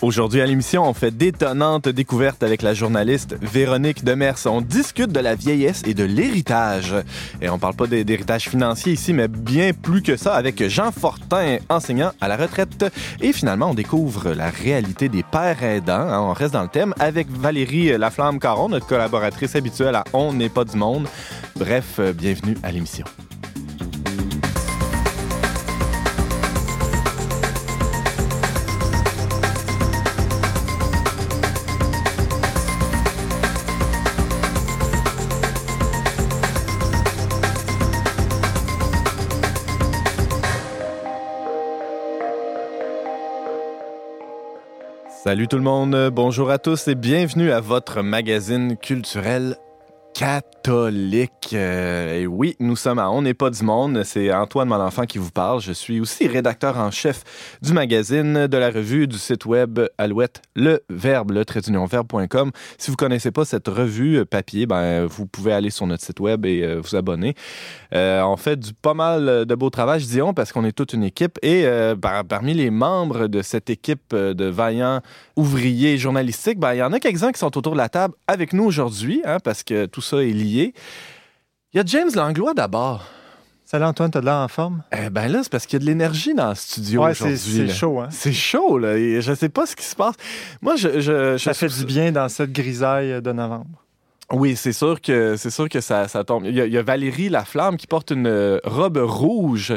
[0.00, 4.38] Aujourd'hui à l'émission, on fait d'étonnantes découvertes avec la journaliste Véronique Demers.
[4.46, 6.94] On discute de la vieillesse et de l'héritage.
[7.42, 11.56] Et on parle pas d'héritage financier ici, mais bien plus que ça avec Jean Fortin,
[11.68, 12.84] enseignant à la retraite.
[13.20, 15.94] Et finalement, on découvre la réalité des pères aidants.
[15.94, 20.48] Hein, on reste dans le thème avec Valérie Laflamme-Caron, notre collaboratrice habituelle à On n'est
[20.48, 21.08] pas du monde.
[21.56, 23.04] Bref, euh, bienvenue à l'émission.
[45.28, 49.58] Salut tout le monde, bonjour à tous et bienvenue à votre magazine culturel
[50.18, 51.50] catholique.
[51.52, 54.02] Euh, et oui, nous sommes à On n'est pas du monde.
[54.02, 55.60] C'est Antoine Malenfant qui vous parle.
[55.60, 57.22] Je suis aussi rédacteur en chef
[57.62, 61.60] du magazine, de la revue, du site web Alouette, le verbe, le trait.
[61.62, 66.18] Si vous connaissez pas cette revue euh, papier, ben, vous pouvez aller sur notre site
[66.18, 67.34] web et euh, vous abonner.
[67.92, 71.04] On fait du pas mal de beau travail, je on, parce qu'on est toute une
[71.04, 71.38] équipe.
[71.42, 71.66] Et
[72.28, 75.00] parmi les membres de cette équipe de vaillants
[75.36, 78.52] ouvriers journalistiques, ben, il y en a quelques-uns qui sont autour de la table avec
[78.52, 80.74] nous aujourd'hui, hein, parce que tout ça est lié.
[81.72, 83.04] Il y a James Langlois d'abord.
[83.70, 84.82] Salut Antoine, t'as de l'air en forme?
[84.96, 87.36] Eh ben là, c'est parce qu'il y a de l'énergie dans le studio ouais, aujourd'hui.
[87.36, 88.08] C'est chaud, hein?
[88.10, 88.96] C'est chaud, là.
[88.96, 90.14] Et je sais pas ce qui se passe.
[90.62, 91.00] Moi, je.
[91.00, 93.84] je, Ça fait du bien dans cette grisaille de novembre.
[94.30, 96.44] Oui, c'est sûr que c'est sûr que ça, ça tombe.
[96.44, 99.72] Il y, a, Valérie Laflamme qui porte une euh, robe rouge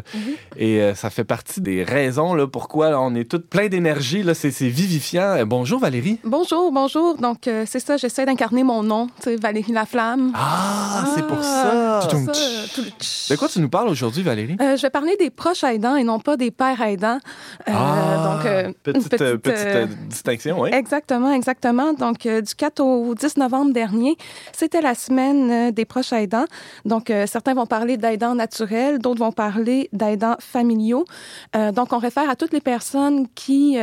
[0.57, 4.23] et euh, ça fait partie des raisons là, pourquoi on est toutes plein d'énergie.
[4.23, 5.37] Là, c'est, vivifiant.
[5.37, 6.19] Euh, bonjour Valérie.
[6.25, 7.15] Bonjour, bonjour.
[7.15, 10.33] Donc c'est ça, j'essaie d'incarner mon nom, tu Valérie Laflamme.
[10.35, 12.01] Ah, c'est pour ça.
[12.01, 13.33] ça.
[13.33, 14.57] De quoi tu nous parles aujourd'hui, Valérie?
[14.59, 17.19] Je vais parler des proches aidants et non pas des pères aidants.
[17.67, 19.07] Ah, donc petite,
[19.37, 20.71] petite, distinction, oui.
[20.73, 21.93] Exactement, exactement.
[21.93, 24.17] Donc du 4 au 10 novembre dernier.
[24.53, 26.45] C'était la semaine euh, des proches aidants.
[26.85, 31.05] Donc, euh, certains vont parler d'aidants naturels, d'autres vont parler d'aidants familiaux.
[31.55, 33.77] Euh, donc, on réfère à toutes les personnes qui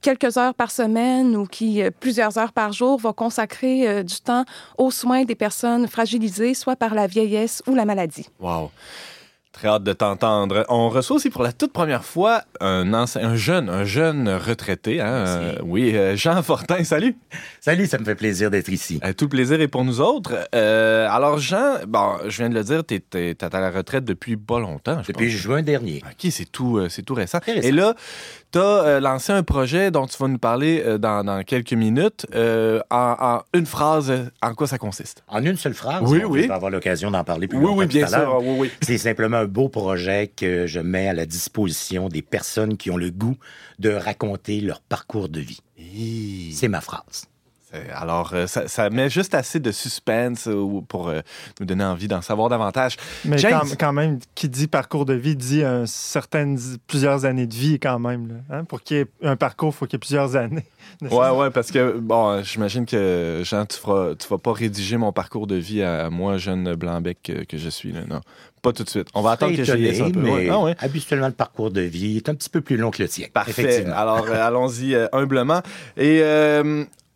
[0.00, 4.44] quelques heures par semaine ou qui, plusieurs heures par jour, vont consacrer du temps
[4.76, 8.26] aux soins des personnes fragilisées, soit par la vieillesse ou la maladie.
[8.40, 8.70] Wow.
[9.58, 10.64] Très hâte de t'entendre.
[10.68, 15.00] On reçoit aussi pour la toute première fois un, un jeune, un jeune retraité.
[15.00, 15.26] Hein?
[15.26, 17.16] Euh, oui, euh, Jean Fortin, salut.
[17.60, 19.00] Salut, ça me fait plaisir d'être ici.
[19.02, 20.46] Euh, tout le plaisir est pour nous autres.
[20.52, 24.60] alors, Jean, bon, je viens de le dire, tu es, à la retraite depuis pas
[24.60, 25.02] longtemps.
[25.04, 26.04] depuis juin dernier.
[26.06, 27.40] OK, c'est tout, c'est tout récent.
[27.48, 27.96] Et là,
[28.52, 32.26] tu as lancé un projet dont tu vas nous parler dans, quelques minutes.
[32.90, 35.22] En, une phrase, en quoi ça consiste?
[35.28, 36.02] En une seule phrase?
[36.04, 36.44] Oui, oui.
[36.44, 38.40] On va avoir l'occasion d'en parler plus oui, Oui, bien sûr.
[38.42, 38.70] Oui, oui.
[38.82, 43.10] C'est simplement beau projet que je mets à la disposition des personnes qui ont le
[43.10, 43.36] goût
[43.78, 45.60] de raconter leur parcours de vie.
[46.52, 47.28] C'est ma phrase.
[47.94, 51.20] Alors, euh, ça, met juste assez de suspense euh, pour euh,
[51.60, 52.96] nous donner envie d'en savoir davantage.
[53.26, 53.36] Mais
[53.78, 58.42] quand, même, qui dit parcours de vie dit certaines, plusieurs années de vie quand même.
[58.50, 58.64] Hein?
[58.64, 60.64] Pour qu'il y ait un parcours, il faut qu'il y ait plusieurs années.
[61.02, 65.12] Ouais, ouais, parce que, bon, j'imagine que, Jean, tu ne tu vas pas rédiger mon
[65.12, 67.92] parcours de vie à, moi, jeune blanc-bec que, je suis.
[67.92, 68.20] Là, non,
[68.62, 69.06] pas tout de suite.
[69.14, 70.20] On va attendre que j'aille ça un peu.
[70.20, 73.08] Mais ah, Habituellement, le parcours de vie est un petit peu plus long que le
[73.08, 73.26] tien.
[73.32, 73.84] Parfait.
[73.86, 75.60] Alors, allons-y humblement.
[75.98, 76.22] Et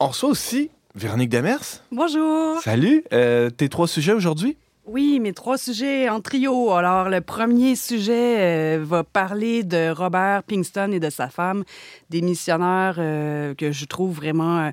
[0.02, 1.80] on reçoit aussi Véronique Demers.
[1.92, 2.60] Bonjour.
[2.60, 3.04] Salut.
[3.12, 4.56] Euh, tes trois sujets aujourd'hui?
[4.84, 6.72] Oui, mes trois sujets en trio.
[6.72, 11.62] Alors, le premier sujet euh, va parler de Robert Pinkston et de sa femme,
[12.10, 14.72] des missionnaires euh, que je trouve vraiment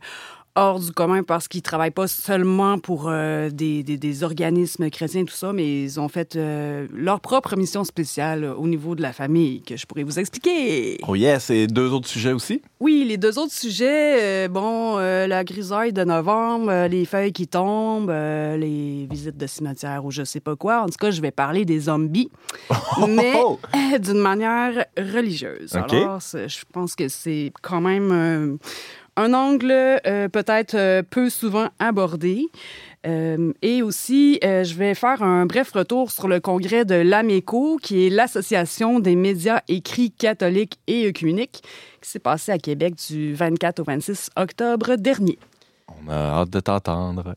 [0.55, 5.33] hors du commun parce qu'ils travaillent pas seulement pour euh, des, des, organismes chrétiens, tout
[5.33, 9.61] ça, mais ils ont fait euh, leur propre mission spéciale au niveau de la famille
[9.61, 10.97] que je pourrais vous expliquer.
[11.07, 12.61] Oh yes, et deux autres sujets aussi?
[12.79, 18.09] Oui, les deux autres sujets, euh, bon, la grisaille de novembre, les feuilles qui tombent,
[18.09, 20.81] les visites de cimetière ou je sais pas quoi.
[20.81, 22.29] En tout cas, je vais parler des zombies,
[23.07, 23.33] mais
[23.99, 25.75] d'une manière religieuse.
[25.75, 28.57] Alors, je pense que c'est quand même
[29.15, 32.47] un angle euh, peut-être euh, peu souvent abordé.
[33.07, 38.05] Euh, et aussi, je vais faire un bref retour sur le congrès de l'AMECO, qui
[38.05, 41.63] est l'Association des médias écrits catholiques et œcuméniques,
[42.01, 45.39] qui s'est passé à Québec du 24 au 26 octobre dernier.
[45.87, 47.35] On a hâte de t'entendre.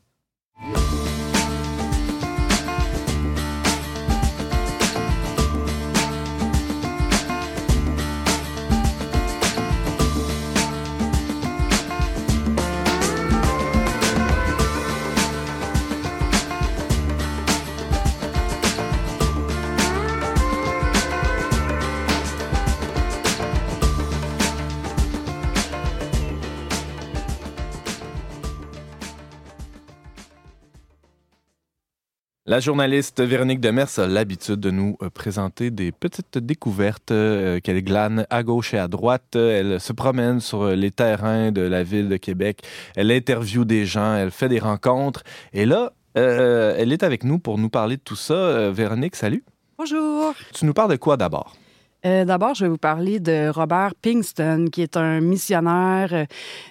[32.45, 37.81] La journaliste Véronique Demers a l'habitude de nous euh, présenter des petites découvertes euh, qu'elle
[37.81, 39.37] glane à gauche et à droite.
[39.37, 42.59] Elle se promène sur les terrains de la ville de Québec.
[42.97, 45.23] Elle interviewe des gens, elle fait des rencontres.
[45.53, 48.71] Et là, euh, elle est avec nous pour nous parler de tout ça.
[48.71, 49.45] Véronique, salut.
[49.77, 50.33] Bonjour.
[50.53, 51.55] Tu nous parles de quoi d'abord?
[52.05, 56.25] Euh, d'abord, je vais vous parler de Robert Pinkston, qui est un missionnaire euh,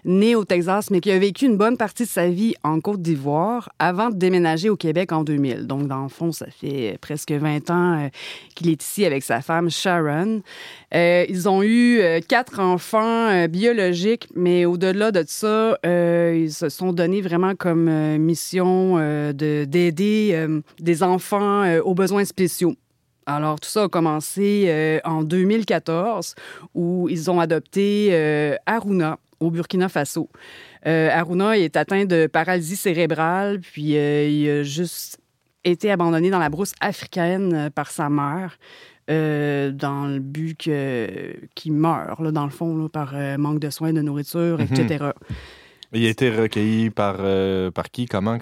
[0.05, 3.01] né au Texas, mais qui a vécu une bonne partie de sa vie en Côte
[3.01, 5.67] d'Ivoire avant de déménager au Québec en 2000.
[5.67, 8.09] Donc, dans le fond, ça fait presque 20 ans euh,
[8.55, 10.43] qu'il est ici avec sa femme Sharon.
[10.93, 17.55] ils ont eu quatre enfants biologiques, mais au-delà de ça, ils se sont donnés vraiment
[17.55, 18.97] comme mission
[19.33, 20.47] d'aider
[20.79, 22.75] des enfants aux besoins spéciaux.
[23.27, 26.35] Alors, tout ça a commencé euh, en 2014
[26.75, 30.29] où ils ont adopté euh, Aruna au Burkina Faso.
[30.87, 35.19] Euh, Aruna est atteint de paralysie cérébrale, puis il a juste
[35.65, 38.59] été abandonné dans la brousse africaine par sa mère.
[39.09, 40.71] dans le but
[41.55, 45.11] qu'il meure, là, dans le fond, par manque de soins, de nourriture, etc.
[45.95, 48.07] Il a été recueilli par, euh, par qui?
[48.07, 48.39] Comment?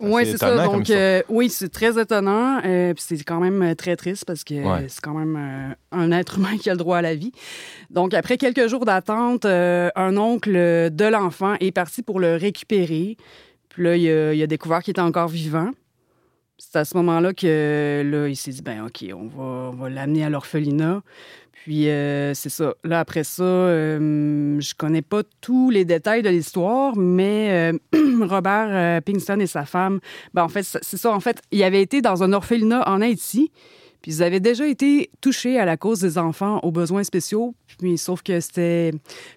[0.00, 0.64] Oui, c'est ça.
[0.64, 2.60] Donc, euh, oui, c'est très étonnant.
[2.64, 4.54] Euh, puis c'est quand même très triste parce que
[4.88, 7.32] c'est quand même un être humain qui a le droit à la vie.
[7.90, 13.16] Donc, après quelques jours d'attente, un oncle de l'enfant est parti pour le récupérer.
[13.68, 15.70] Puis là, il a, il a découvert qu'il était encore vivant.
[16.58, 20.24] C'est à ce moment-là que là, il s'est dit, ben OK, on va, on l'amener
[20.24, 21.02] à l'orphelinat.
[21.52, 22.74] Puis euh, c'est ça.
[22.82, 27.78] Là, après ça, euh, je connais pas tous les détails de l'histoire, mais euh,
[28.26, 30.00] Robert Pinkston et sa femme,
[30.34, 31.12] ben, en fait, c'est ça.
[31.12, 33.50] En fait, il avait été dans un orphelinat en Haïti.
[34.08, 37.54] Puis ils avaient déjà été touchés à la cause des enfants aux besoins spéciaux.
[37.78, 38.92] Puis, sauf que c'était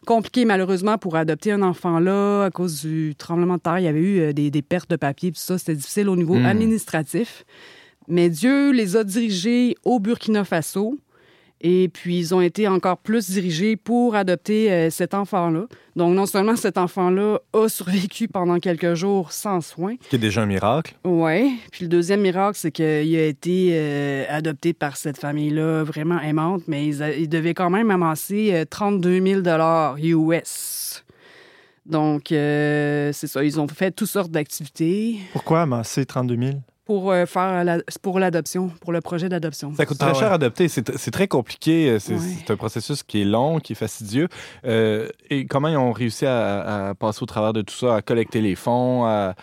[0.07, 3.79] compliqué, malheureusement, pour adopter un enfant là à cause du tremblement de terre.
[3.79, 6.45] Il y avait eu des, pertes de papier, puis ça, c'était difficile au niveau hmm.
[6.45, 7.44] administratif.
[8.07, 10.97] Mais Dieu les a dirigés au Burkina Faso.
[11.63, 15.67] Et puis, ils ont été encore plus dirigés pour adopter euh, cet enfant-là.
[15.95, 19.95] Donc, non seulement cet enfant-là a survécu pendant quelques jours sans soins.
[20.01, 20.95] Ce qui est déjà un miracle.
[21.03, 21.59] Oui.
[21.71, 26.63] Puis le deuxième miracle, c'est qu'il a été euh, adopté par cette famille-là vraiment aimante,
[26.67, 31.03] mais ils, devaient quand même amasser 32 000 US.
[31.85, 33.43] Donc, euh, c'est ça.
[33.43, 35.19] Ils ont fait toutes sortes d'activités.
[35.33, 36.51] Pourquoi amasser 32 000?
[36.91, 39.73] Pour euh, faire pour l'adoption, pour le projet d'adoption.
[39.77, 40.67] Ça coûte très ah cher à adopter.
[40.67, 41.97] C'est très compliqué.
[41.99, 44.27] C'est un processus qui est long, qui est fastidieux.
[44.65, 48.41] Euh, et comment ils ont réussi à, passer au travers de tout ça, à collecter
[48.41, 49.35] les fonds, à,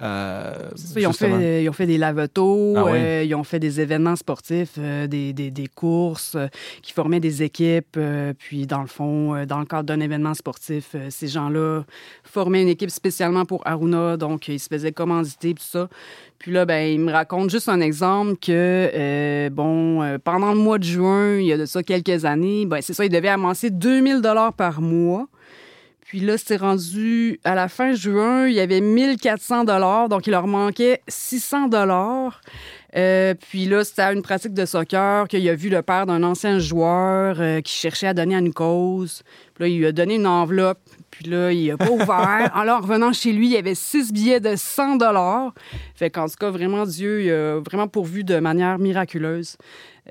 [0.00, 4.78] ils, ont fait, ils, ont fait, des lavetos, ah ils ont fait des événements sportifs,
[4.78, 6.36] des, des, des, courses
[6.82, 7.98] qui formaient des équipes.
[8.38, 11.82] puis, dans le fond, dans le cadre d'un événement sportif, ces gens-là
[12.24, 14.16] formaient une équipe spécialement pour Aruna.
[14.16, 15.88] Donc, ils se faisaient commanditer, tout ça.
[16.38, 18.50] Puis là, ben, il me raconte juste un exemple que,
[18.94, 22.66] euh, bon, euh, pendant le mois de juin, il y a de ça quelques années,
[22.66, 25.26] ben, c'est ça, il devait amasser 2000 dollars par mois.
[26.04, 30.30] Puis là, c'était rendu à la fin juin, il y avait 1400 dollars, donc il
[30.30, 32.40] leur manquait 600 dollars.
[32.96, 36.58] Euh, puis là, c'était une pratique de soccer qu'il a vu le père d'un ancien
[36.58, 39.22] joueur qui cherchait à donner à une cause.
[39.54, 40.78] Puis là, il lui a donné une enveloppe.
[41.10, 42.50] Puis là, il n'a pas ouvert.
[42.54, 45.54] Alors, revenant chez lui, il y avait six billets de 100 dollars.
[45.94, 49.56] Fait qu'en tout cas, vraiment, Dieu il a vraiment pourvu de manière miraculeuse.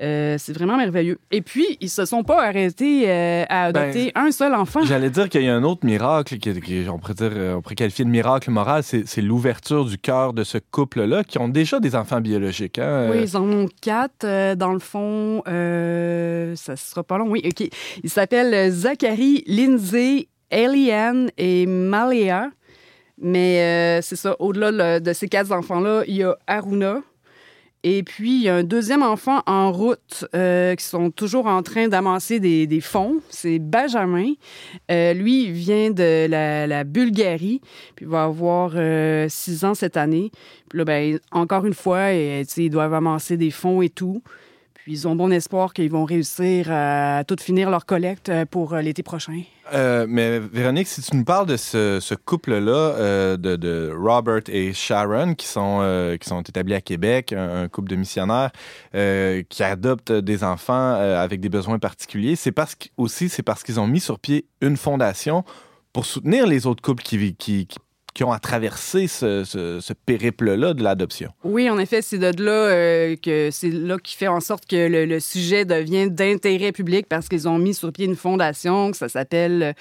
[0.02, 1.18] Euh, c'est vraiment merveilleux.
[1.30, 4.84] Et puis, ils se sont pas arrêtés euh, à ben, adopter un seul enfant.
[4.84, 8.04] J'allais dire qu'il y a un autre miracle, qui, on, pourrait dire, on pourrait qualifier
[8.04, 12.20] de miracle moral, c'est l'ouverture du cœur de ce couple-là, qui ont déjà des enfants
[12.20, 12.78] biologiques.
[12.78, 13.08] Hein?
[13.10, 14.24] Oui, ils en ont quatre.
[14.24, 17.28] Euh, dans le fond, ça sera pas long.
[17.28, 17.68] Oui, OK.
[18.02, 22.50] Ils s'appellent Zachary, Lindsay Eliane et Malia.
[23.18, 27.00] Mais euh, c'est ça, au-delà de ces quatre enfants-là, il y a Aruna.
[27.86, 31.62] Et puis, il y a un deuxième enfant en route euh, qui sont toujours en
[31.62, 33.20] train d'amasser des, fonds.
[33.28, 34.32] C'est Benjamin.
[34.90, 37.60] Euh, lui, vient de la, Bulgarie,
[37.94, 38.72] puis il va avoir
[39.30, 40.30] six ans cette année.
[40.70, 44.22] Puis là, ben, encore une fois, ils doivent amasser des fonds et tout.
[44.86, 49.42] Ils ont bon espoir qu'ils vont réussir à tout finir leur collecte pour l'été prochain.
[49.72, 55.34] Euh, mais Véronique, si tu nous parles de ce, couple-là, euh, de, Robert et Sharon,
[55.34, 58.50] qui sont, euh, qui sont établis à Québec, un, couple de missionnaires
[58.92, 63.86] qui adoptent des enfants avec des besoins particuliers, c'est parce aussi c'est parce qu'ils ont
[63.86, 65.44] mis sur pied une fondation
[65.92, 67.66] pour soutenir les autres couples qui, qui
[68.14, 71.30] qui ont à traverser ce, périple-là de l'adoption.
[71.42, 74.88] Oui, en effet, c'est de là euh, que c'est là qui fait en sorte que
[74.88, 79.08] le, sujet devient d'intérêt public parce qu'ils ont mis sur pied une fondation, que ça
[79.08, 79.74] s'appelle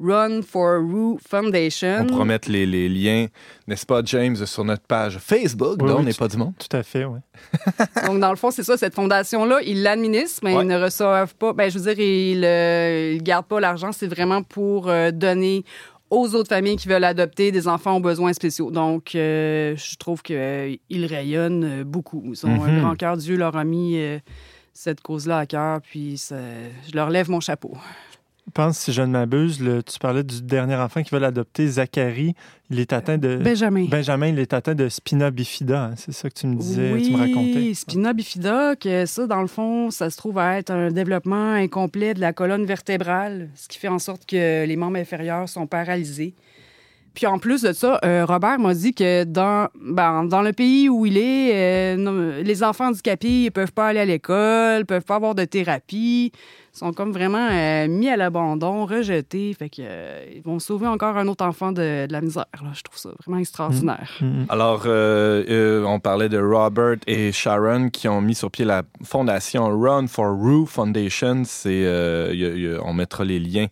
[0.00, 1.98] Run for Rue Foundation.
[2.02, 3.26] On pourra mettre les, les liens,
[3.66, 6.54] n'est-ce pas, James, sur notre page Facebook, Oui, dont oui, n'est pas du monde.
[6.58, 7.18] Tout à fait, oui.
[8.06, 10.62] Donc, dans le fond, c'est ça, cette fondation-là, ils l'administrent, mais Ouais.
[10.62, 11.52] ils ne reçoivent pas.
[11.52, 13.90] Ben, je veux dire, ils ne gardent pas l'argent.
[13.92, 15.64] C'est vraiment pour euh, donner
[16.10, 18.70] aux autres familles qui veulent adopter des enfants aux besoins spéciaux.
[18.70, 22.22] Donc, euh, je trouve qu'ils rayonnent euh, beaucoup.
[22.26, 22.80] Ils ont un Mhm.
[22.80, 23.16] grand cœur.
[23.16, 24.18] Dieu leur a mis euh,
[24.72, 26.36] cette cause-là à cœur, puis ça-
[26.88, 27.72] je leur lève mon chapeau.
[28.48, 32.34] Je pense, si je ne m'abuse, tu parlais du dernier enfant qui veut l'adopter, Zachary.
[32.70, 33.36] Il est atteint de.
[33.36, 33.84] Benjamin.
[33.90, 35.84] Benjamin, il est atteint de spina bifida.
[35.84, 35.94] hein.
[35.96, 37.52] C'est ça que tu me disais, tu me racontais.
[37.56, 41.52] Oui, spina bifida, que ça, dans le fond, ça se trouve à être un développement
[41.52, 45.66] incomplet de la colonne vertébrale, ce qui fait en sorte que les membres inférieurs sont
[45.66, 46.34] paralysés.
[47.14, 50.88] Puis en plus de ça, euh, Robert m'a dit que dans, ben, dans le pays
[50.88, 55.04] où il est, euh, non, les enfants handicapés ne peuvent pas aller à l'école, peuvent
[55.04, 56.30] pas avoir de thérapie,
[56.78, 59.52] sont comme vraiment euh, mis à l'abandon, rejetés.
[59.58, 62.46] Fait que, euh, ils vont sauver encore un autre enfant de, de la misère.
[62.62, 62.70] là.
[62.74, 64.10] Je trouve ça vraiment extraordinaire.
[64.20, 64.46] Mhm.
[64.48, 68.82] Alors, euh, euh, on parlait de Robert et Sharon qui ont mis sur pied la
[69.04, 71.42] fondation Run for Rue Foundation.
[71.44, 73.66] C'est, euh, y a- y a- on mettra les liens.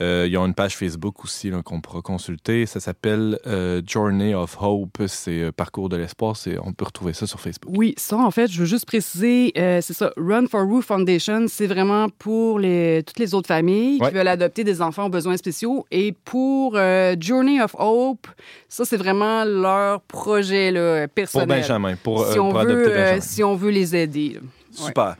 [0.00, 2.64] Euh, ils ont une page Facebook aussi qu'on pourra consulter.
[2.66, 4.98] Ça s'appelle euh, Journey of Hope.
[5.06, 6.36] C'est euh, Parcours de l'espoir.
[6.64, 7.74] On peut retrouver ça sur Facebook.
[7.76, 11.46] Oui, ça, en fait, je veux juste préciser, euh, c'est ça, Run for Rue Foundation,
[11.48, 14.08] c'est vraiment pour les, toutes les autres familles Ouais.
[14.08, 15.84] qui veulent adopter des enfants aux besoins spéciaux.
[15.90, 16.76] Et pour
[17.20, 18.26] Journey of Hope,
[18.68, 21.48] ça, c'est vraiment leur projet là, Pour personnel.
[21.60, 23.20] Benjamin, pour, si, on pour veut, adopter Benjamin.
[23.20, 24.34] si on veut les aider.
[24.34, 24.40] là.
[24.72, 25.16] Super.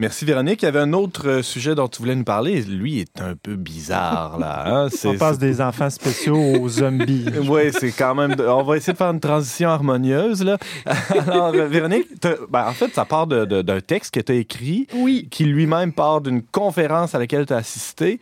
[0.00, 0.62] Merci Véronique.
[0.62, 2.62] Il y avait un autre euh, sujet dont tu voulais nous parler.
[2.62, 4.84] Lui est un peu bizarre là.
[4.84, 4.88] hein.
[5.04, 7.26] On passe des enfants spéciaux aux zombies.
[7.48, 8.36] Oui, c'est quand même.
[8.38, 10.44] On va essayer de faire une transition harmonieuse.
[10.44, 10.56] Là.
[11.26, 12.06] Alors, euh, Véronique,
[12.48, 15.26] ben, en fait, ça part d'un texte que tu as écrit, Oui.
[15.30, 18.20] qui lui-même part d'une conférence à laquelle tu as assisté,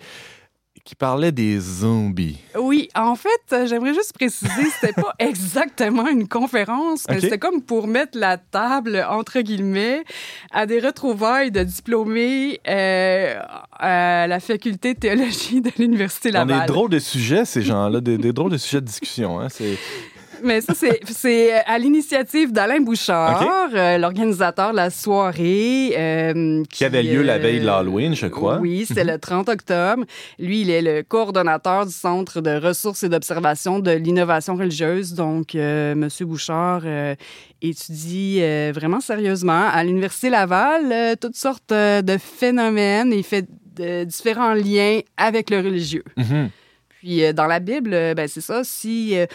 [0.86, 2.38] qui parlait des zombies.
[2.56, 7.88] Oui, en fait, j'aimerais juste préciser, c'était pas exactement une conférence, mais c'était comme pour
[7.88, 10.04] mettre la table, entre guillemets,
[10.52, 13.34] à des retrouvailles de diplômés euh,
[13.72, 16.62] à la faculté de théologie de l'Université On Laval.
[16.62, 19.40] est drôles de sujets, ces gens-là, des, des drôles de sujets de discussion.
[19.40, 19.48] Hein.
[20.38, 25.94] C'est- Mais ça, c'est- c'est à l'initiative d'Alain Bouchard, euh, l'organisateur de la soirée.
[25.96, 28.58] euh, Qui avait lieu la veille de euh, l'Halloween, je crois.
[28.58, 30.04] Oui, c'était le 30 octobre.
[30.38, 35.14] Lui, il est le coordonnateur du Centre de ressources et d'observation de l'innovation religieuse.
[35.14, 37.14] Donc, euh, Monsieur Bouchard euh,
[37.62, 43.24] étudie euh, vraiment sérieusement à l'Université Laval euh, toutes sortes euh, de phénomènes et il
[43.24, 43.46] fait
[44.06, 46.04] différents liens avec le religieux.
[46.16, 46.48] Mhm.
[46.98, 49.26] Puis euh, dans la Bible, euh, ben, c'est ça, si euh,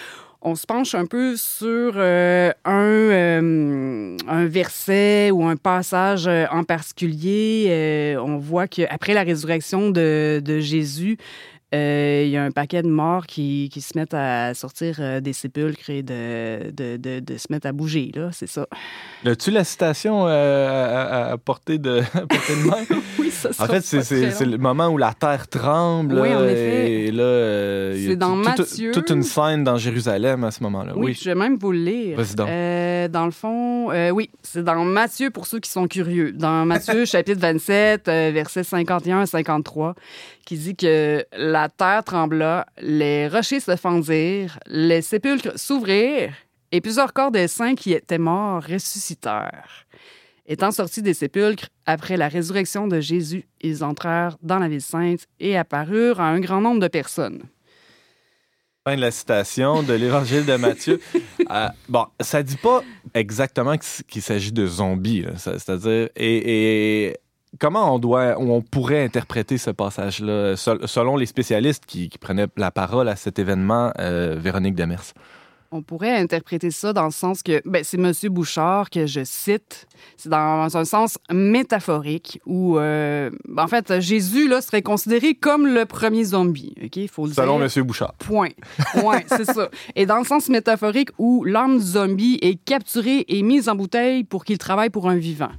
[0.41, 6.45] on se penche un peu sur euh, un, euh, un verset ou un passage euh,
[6.51, 11.17] en particulier, euh, on voit qu'après la résurrection de, de Jésus,
[11.73, 15.19] euh, il y a un paquet de morts qui, qui se mettent à sortir euh,
[15.21, 18.67] des sépulcres et de, de, de, de se mettre à bouger, là, c'est ça.
[19.25, 22.77] As-tu la citation euh, à, à- portée de, à portée de main?
[23.19, 26.19] Oui, ça En fait, c'est- le moment où la terre tremble.
[26.19, 27.03] Oui, en effet.
[27.05, 28.91] Et là, euh, C'est dans tout- Matthieu.
[28.91, 30.93] toute une scène dans Jérusalem à ce moment-là.
[30.95, 31.19] Oui, Oui.
[31.21, 32.17] je vais même vous le lire.
[32.17, 32.49] Vas-y donc.
[32.49, 36.31] Euh, dans le fond, euh, oui, c'est dans Matthieu pour ceux qui sont curieux.
[36.31, 39.93] Dans Matthieu, chapitre 27, euh, versets 51 à 53,
[40.45, 46.33] qui dit que la terre trembla, les rochers se fendirent, les sépulcres s'ouvrirent
[46.71, 49.85] et plusieurs corps des saints qui étaient morts ressuscitèrent.
[50.45, 55.21] Étant sortis des sépulcres après la résurrection de Jésus, ils entrèrent dans la ville sainte
[55.39, 57.43] et apparurent à un grand nombre de personnes.
[58.83, 60.99] Fin de la citation de l'évangile de Matthieu.
[61.49, 62.81] Euh, bon, ça dit pas
[63.13, 63.75] exactement
[64.07, 67.17] qu'il s'agit de zombies, c'est-à-dire et, et
[67.59, 72.17] comment on doit, ou on pourrait interpréter ce passage-là sel- selon les spécialistes qui, qui
[72.17, 75.13] prenaient la parole à cet événement, euh, Véronique Demers?
[75.73, 78.11] On pourrait interpréter ça dans le sens que ben, c'est M.
[78.29, 79.87] Bouchard que je cite.
[80.17, 85.85] C'est dans un sens métaphorique où, euh, en fait, Jésus là, serait considéré comme le
[85.85, 86.73] premier zombie.
[86.83, 86.97] OK?
[86.97, 87.63] Il faut le Selon dire.
[87.63, 88.15] Monsieur Bouchard.
[88.15, 88.49] Point.
[89.01, 89.69] Ouais, c'est ça.
[89.95, 94.25] Et dans le sens métaphorique où l'âme du zombie est capturée et mise en bouteille
[94.25, 95.51] pour qu'il travaille pour un vivant.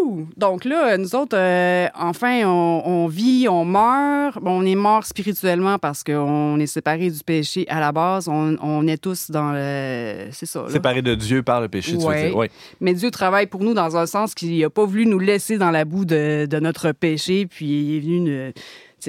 [0.00, 0.26] Ouh!
[0.36, 4.40] Donc là, nous autres, euh, enfin, on, on vit, on meurt.
[4.42, 8.26] Bon, on est mort spirituellement parce qu'on est séparés du péché à la base.
[8.28, 10.28] On, on est tous dans le...
[10.32, 10.62] C'est ça.
[10.62, 10.70] là.
[10.70, 12.28] Séparé de Dieu par le péché, tu veux Ouais.
[12.28, 12.36] dire.
[12.36, 12.46] Oui.
[12.80, 15.70] Mais Dieu travaille pour nous dans un sens qu'il n'a pas voulu nous laisser dans
[15.70, 18.52] la boue de, de notre péché, puis il est venu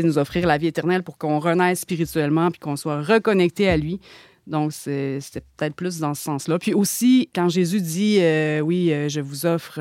[0.03, 4.01] nous, offrir la vie éternelle pour qu'on renaisse spirituellement, puis qu'on soit reconnecté à lui.
[4.45, 6.59] Donc, c'était peut-être plus dans ce sens-là.
[6.59, 9.79] Puis aussi, quand Jésus dit, euh, oui, euh, je vous offre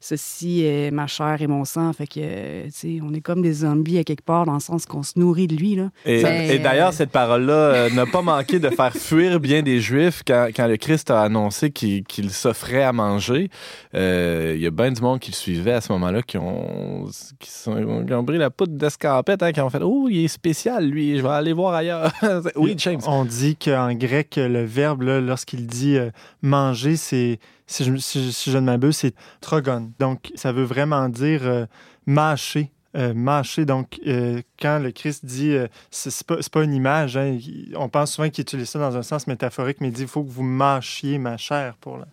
[0.00, 1.92] ceci est ma chair et mon sang.
[1.92, 4.60] Fait que, euh, tu sais, on est comme des zombies à quelque part, dans le
[4.60, 5.74] sens qu'on se nourrit de lui.
[5.76, 5.90] Là.
[6.04, 9.62] Et, Mais, et d'ailleurs, euh, cette parole-là euh, n'a pas manqué de faire fuir bien
[9.62, 13.50] des Juifs quand, quand le Christ a annoncé qu'il s'offrait à manger.
[13.94, 17.06] Euh, Il y a bien du monde qui le suivait à ce moment-là qui ont,
[17.38, 20.28] qui, sont- qui ont pris la poudre d'escampette, hein, qui ont fait Oh, il est
[20.28, 22.12] spécial, lui, je vais aller voir ailleurs.
[22.56, 23.00] oui, James.
[23.06, 26.10] On dit qu'en grec, le verbe, lorsqu'il dit euh,
[26.42, 29.92] manger, c'est, si je, si, si je ne m'abuse, c'est trogon.
[29.98, 31.66] Donc, ça veut vraiment dire euh,
[32.06, 32.72] mâcher.
[32.96, 33.66] Euh, mâcher.
[33.66, 37.38] Donc, euh, quand le Christ dit, euh, c'est pas, pas une image, hein,
[37.74, 40.22] on pense souvent qu'il utilise ça dans un sens métaphorique, mais il dit il faut
[40.24, 42.06] que vous mâchiez ma chair pour la.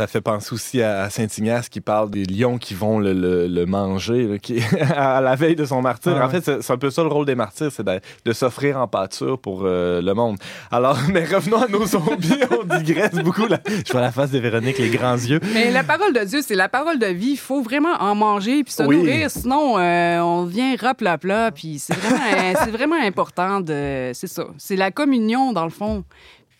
[0.00, 3.64] Ça fait penser aussi à, Saint-Ignace qui parle des lions qui vont le, le- le
[3.64, 4.58] manger là, qui,
[4.96, 6.16] à la veille de son martyr.
[6.20, 8.76] Ah en fait, c'est un peu ça le rôle des martyrs, c'est de, de s'offrir
[8.76, 10.38] en pâture pour euh, le monde.
[10.72, 13.46] Alors, mais revenons à nos zombies, on digresse beaucoup.
[13.46, 13.60] Là.
[13.86, 15.38] Je vois la face de Véronique, les grands yeux.
[15.52, 17.30] Mais la parole de Dieu, c'est la parole de vie.
[17.30, 18.96] Il faut vraiment en manger puis se Oui.
[18.96, 21.52] nourrir, sinon euh, on devient raplapla.
[21.52, 26.02] Puis c'est vraiment, c'est vraiment important de, c'est ça, c'est la communion dans le fond.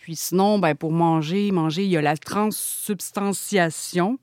[0.04, 4.18] Puis sinon, ben pour manger, manger, il y a la transsubstantiation.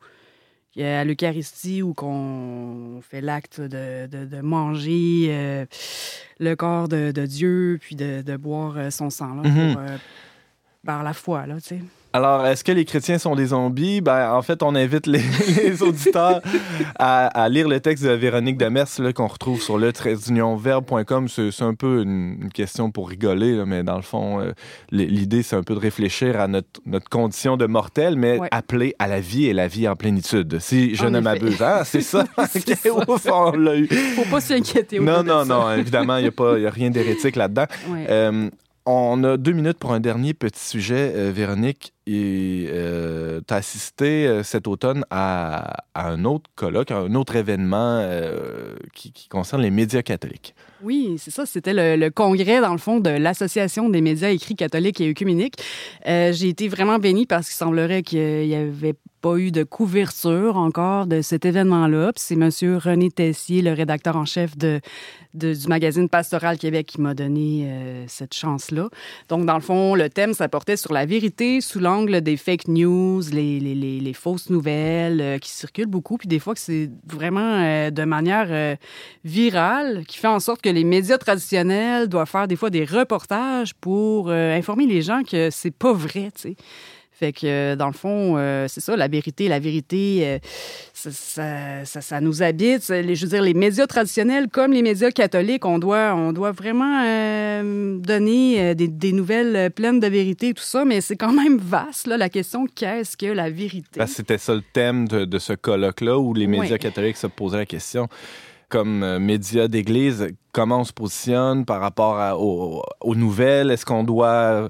[0.76, 5.66] Il y a l'Eucharistie où qu'on fait l'acte de, de- de manger euh,
[6.40, 9.74] le corps de, de Dieu puis de, boire euh, son sang là, Mhm.
[9.74, 9.98] pour, euh,
[10.86, 11.80] par la foi là, tu sais.
[12.14, 14.02] Alors, est-ce que les chrétiens sont des zombies?
[14.02, 15.22] Ben, en fait, on invite les,
[15.64, 16.42] les auditeurs
[17.00, 19.92] à, à lire le texte de Véronique Demers qu'on retrouve sur le
[20.58, 21.28] verbe.com.
[21.30, 24.52] C'est un peu une, une question pour rigoler, là, mais dans le fond, euh,
[24.92, 28.50] l'idée, c'est un peu de réfléchir à notre, notre condition de mortel, mais Ouais.
[29.00, 30.60] à la vie et la vie en plénitude.
[30.60, 31.62] Si je En ne m'abuse.
[31.62, 31.84] Hein?
[31.86, 32.26] C'est ça?
[32.50, 33.12] C'est Ok, ça.
[33.12, 33.88] ouf, on l'a eu.
[33.88, 35.00] Faut pas s'inquiéter.
[35.00, 35.72] Non, non, non.
[35.74, 37.66] Évidemment, il n'y a, a rien d'hérétique là-dedans.
[37.90, 38.06] Ouais.
[38.10, 38.50] Euh,
[38.86, 41.94] on a deux minutes pour un dernier petit sujet, euh, Véronique.
[42.08, 42.68] Et
[43.48, 48.76] tu as assisté euh, cet automne à, un autre colloque, à un autre événement euh,
[48.94, 50.56] qui, concerne les médias catholiques.
[50.82, 51.46] Oui, c'est ça.
[51.46, 55.56] C'était le, congrès, dans le fond, de l'Association des médias écrits catholiques et œcuméniques.
[56.08, 60.58] Euh, J'ai été vraiment bénie parce qu'il semblerait qu'il n'y avait pas eu de couverture
[60.58, 62.12] encore de cet événement-là.
[62.14, 62.78] Puis c'est M.
[62.78, 64.82] René Tessier, le rédacteur en chef de,
[65.34, 68.90] du magazine Pastoral Québec, qui m'a donné euh, cette chance-là.
[69.30, 72.68] Donc, dans le fond, le thème, ça portait sur la vérité sous l'angle des fake
[72.68, 76.18] news, les, les- les- fausses nouvelles euh, qui circulent beaucoup.
[76.18, 78.78] Puis des fois, que c'est vraiment euh, de manière
[79.24, 83.74] virale, qui fait en sorte que les médias traditionnels doivent faire des fois des reportages
[83.76, 86.56] pour informer les gens que c'est pas vrai, tu sais.
[87.22, 89.48] Fait que, euh, dans le fond, euh, c'est ça, la vérité.
[89.48, 90.40] La vérité, euh,
[90.92, 92.90] ça, ça, ça- ça nous habite.
[92.90, 96.52] Les- je veux dire, les médias traditionnels, comme les médias catholiques, on doit, on doit
[96.52, 101.32] vraiment euh, donner des, des nouvelles pleines de vérité et tout ça, mais c'est quand
[101.32, 104.00] même vaste, là, la question qu'est-ce que la vérité?
[104.08, 107.66] C'était ça le thème de, de ce colloque-là où les médias catholiques se posaient la
[107.68, 108.08] question.
[108.72, 113.70] Comme euh, médias d'église, comment on se positionne par rapport à- aux, aux nouvelles?
[113.70, 114.70] Est-ce qu'on doit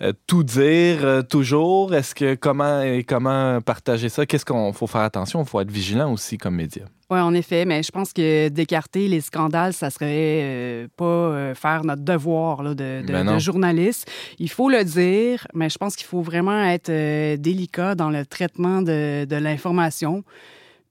[0.00, 1.94] euh, tout dire euh, toujours?
[1.94, 4.24] Est-ce que comment et comment partager ça?
[4.24, 5.42] Qu'est-ce qu'on faut faire attention?
[5.42, 6.84] Il faut être vigilant aussi comme média.
[7.10, 10.08] Oui, en effet, mais je pense que d'écarter les scandales, ça serait
[10.42, 14.10] euh, pas faire notre devoir là, de, de- Ben de journaliste.
[14.38, 16.90] Il faut le dire, mais je pense qu'il faut vraiment être
[17.36, 20.24] délicat dans le traitement de, de l'information.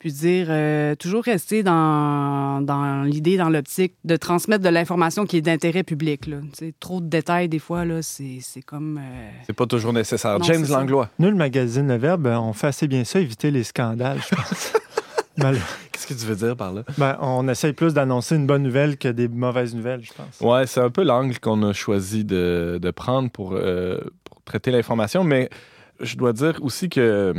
[0.02, 5.38] Puis dire, euh, toujours rester dans, dans l'idée, dans l'optique de transmettre de l'information qui
[5.38, 6.26] est d'intérêt public.
[6.26, 6.38] Là.
[6.80, 8.98] Trop de détails, des fois, là, c'est c'est comme...
[8.98, 10.40] euh, C'est pas toujours nécessaire.
[10.40, 10.66] Non, James.
[10.68, 14.36] Langlois, Nous, le magazine Le Verbe, on fait assez bien ça, éviter les scandales, je
[14.36, 14.74] pense.
[15.38, 15.60] Mal-
[15.92, 16.82] qu'est-ce que tu veux dire par là?
[16.98, 20.42] ben, on essaye plus d'annoncer une bonne nouvelle que des mauvaises nouvelles, je pense.
[20.42, 24.72] Ouais, c'est un peu l'angle qu'on a choisi de, de prendre pour, euh, pour traiter
[24.72, 25.48] l'information, mais
[26.00, 27.36] je dois dire aussi que.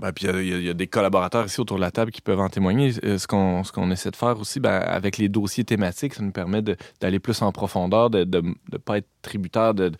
[0.00, 2.48] Ben, puis il y a- des collaborateurs ici autour de la table qui peuvent en
[2.48, 2.92] témoigner.
[3.04, 6.22] Euh, Ce qu'on ce qu'on essaie de faire aussi, ben, avec les dossiers thématiques, ça
[6.22, 6.62] nous permet
[7.00, 9.92] d'aller plus en profondeur, de ne pas être tributaire de,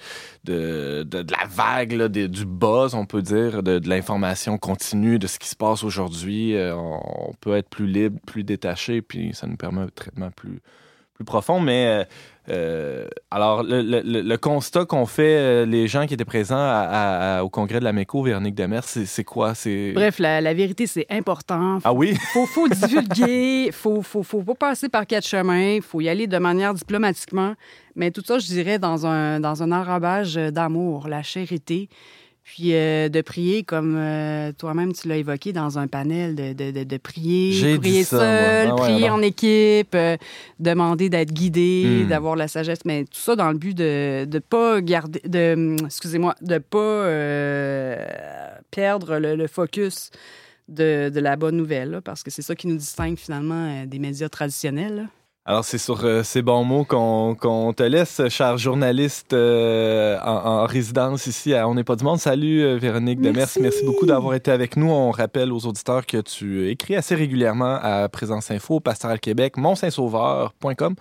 [0.44, 5.38] de, de- la vague, là, du buzz, on peut dire, de, l'information continue, de ce
[5.38, 6.56] qui se passe aujourd'hui.
[6.56, 10.60] Euh, on peut être plus libre, plus détaché, puis ça nous permet un traitement plus,
[11.14, 11.60] plus profond.
[11.60, 12.04] Mais euh,
[12.50, 16.56] euh, alors, le, le- le- le constat qu'ont fait euh, les gens qui étaient présents
[16.56, 19.54] à- à- à- au congrès de la MECO, Véronique Demers, c'est quoi?
[19.54, 19.92] C'est...
[19.94, 21.78] Bref, la, la vérité, c'est important.
[21.84, 22.14] Ah oui?
[22.32, 26.38] faut, faut divulguer, faut, faut, faut pas passer par quatre chemins, faut y aller de
[26.38, 27.54] manière diplomatiquement.
[27.96, 31.88] Mais tout ça, je dirais, dans un, dans un enrobage d'amour, la charité.
[32.46, 36.72] Puis euh, de prier, comme euh, toi-même tu l'as évoqué, dans un panel, de, de,
[36.72, 39.16] de, de prier, prier ça, seul, Ah ouais, prier alors.
[39.18, 40.18] en équipe, euh,
[40.60, 42.08] demander d'être guidé, Hmm.
[42.08, 46.34] d'avoir la sagesse, mais tout ça dans le but de ne pas garder, de, excusez-moi,
[46.42, 47.08] de pas
[48.70, 50.10] perdre le, le focus
[50.68, 53.98] de, de la bonne nouvelle, là, parce que c'est ça qui nous distingue finalement des
[53.98, 54.96] médias traditionnels.
[54.96, 55.02] là.
[55.46, 60.64] Alors, c'est sur euh, ces bons mots qu'on te laisse, cher journaliste euh, en, en
[60.64, 62.18] résidence ici à On n'est pas du monde.
[62.18, 63.34] Salut, euh, Véronique Demers.
[63.34, 63.60] Merci.
[63.60, 64.90] Merci beaucoup d'avoir été avec nous.
[64.90, 70.94] On rappelle aux auditeurs que tu écris assez régulièrement à Présence Info, Pastoral Québec, montsaintsauveur.com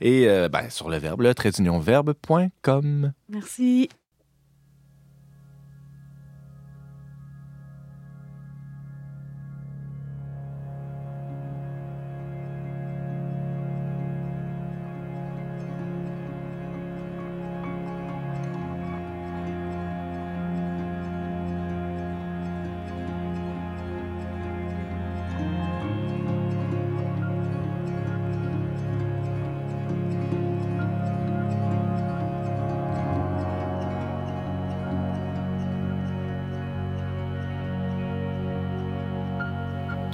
[0.00, 3.12] et euh, ben, sur le verbe, le trait d'union verbe.com.
[3.28, 3.88] Merci.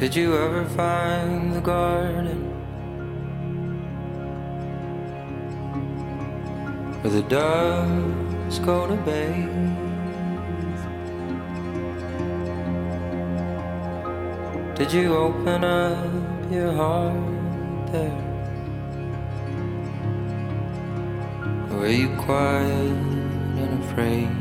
[0.00, 2.40] Did you ever find the garden
[7.02, 9.50] where the doves go to bathe?
[14.78, 18.24] Did you open up your heart there?
[21.72, 22.96] Were you quiet
[23.60, 24.39] and afraid?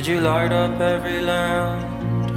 [0.00, 2.32] Did you light up every lantern?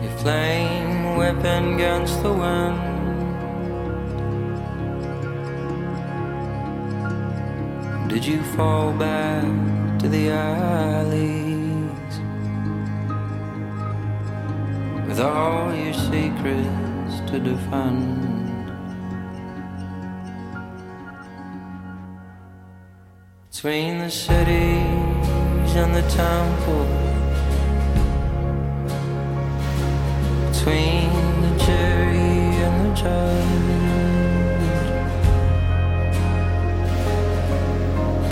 [0.00, 2.78] Your flame whipping against the wind.
[8.08, 9.42] Did you fall back
[10.02, 12.14] to the alleys
[15.08, 18.27] with all your secrets to defend?
[23.60, 26.86] Between the cities and the temple
[30.52, 31.10] Between
[31.42, 33.58] the jury and the judge.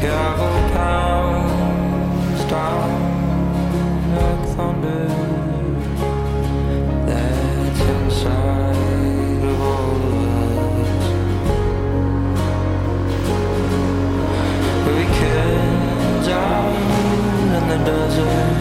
[0.01, 1.16] Gavel pounds
[17.87, 18.56] 的钟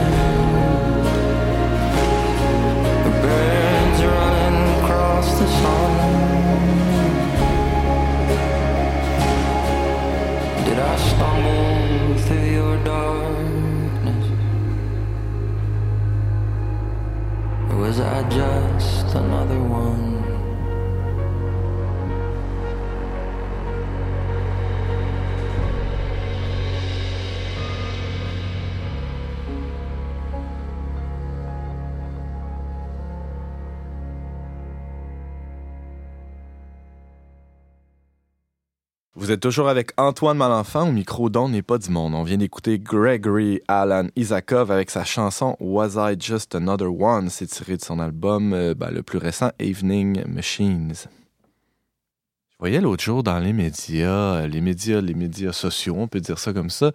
[39.25, 42.13] Vous êtes toujours avec Antoine Malenfant au micro d'On n'est pas du monde.
[42.13, 47.31] On vient d'écouter Gregory Alan Isakov avec sa chanson Was I Just Another One?
[47.31, 50.93] C'est tiré de son album euh, ben, le plus récent, Evening Machines.
[50.93, 56.19] Je voyais l'autre jour dans les médias, euh, les médias, les médias sociaux, on peut
[56.19, 56.91] dire ça comme ça,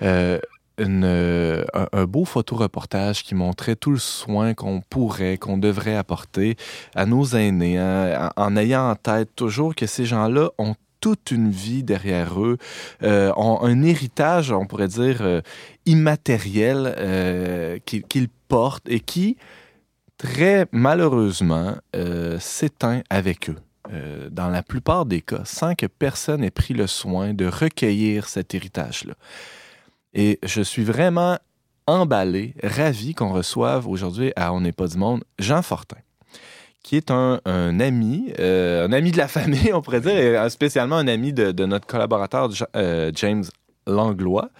[0.00, 0.38] euh,
[0.78, 6.56] un, un beau photoreportage qui montrait tout le soin qu'on pourrait, qu'on devrait apporter
[6.94, 11.32] à nos aînés, hein, en, en ayant en tête toujours que ces gens-là ont toute
[11.32, 12.56] une vie derrière eux,
[13.02, 15.42] euh, ont un héritage, on pourrait dire, euh,
[15.84, 19.36] immatériel euh, qu'ils portent et qui,
[20.16, 21.76] très malheureusement,
[22.40, 23.58] s'éteint avec eux.
[24.30, 28.54] dans la plupart des cas, sans que personne ait pris le soin de recueillir cet
[28.54, 29.14] héritage-là.
[30.14, 31.36] Et je suis vraiment
[31.86, 35.98] emballé, ravi qu'on reçoive aujourd'hui à On n'est pas du monde Jean Fortin
[36.84, 40.50] qui est un, un ami, euh, un ami de la famille, on pourrait dire, et
[40.50, 43.44] spécialement un ami de, de notre collaborateur euh, James
[43.88, 44.50] Langlois.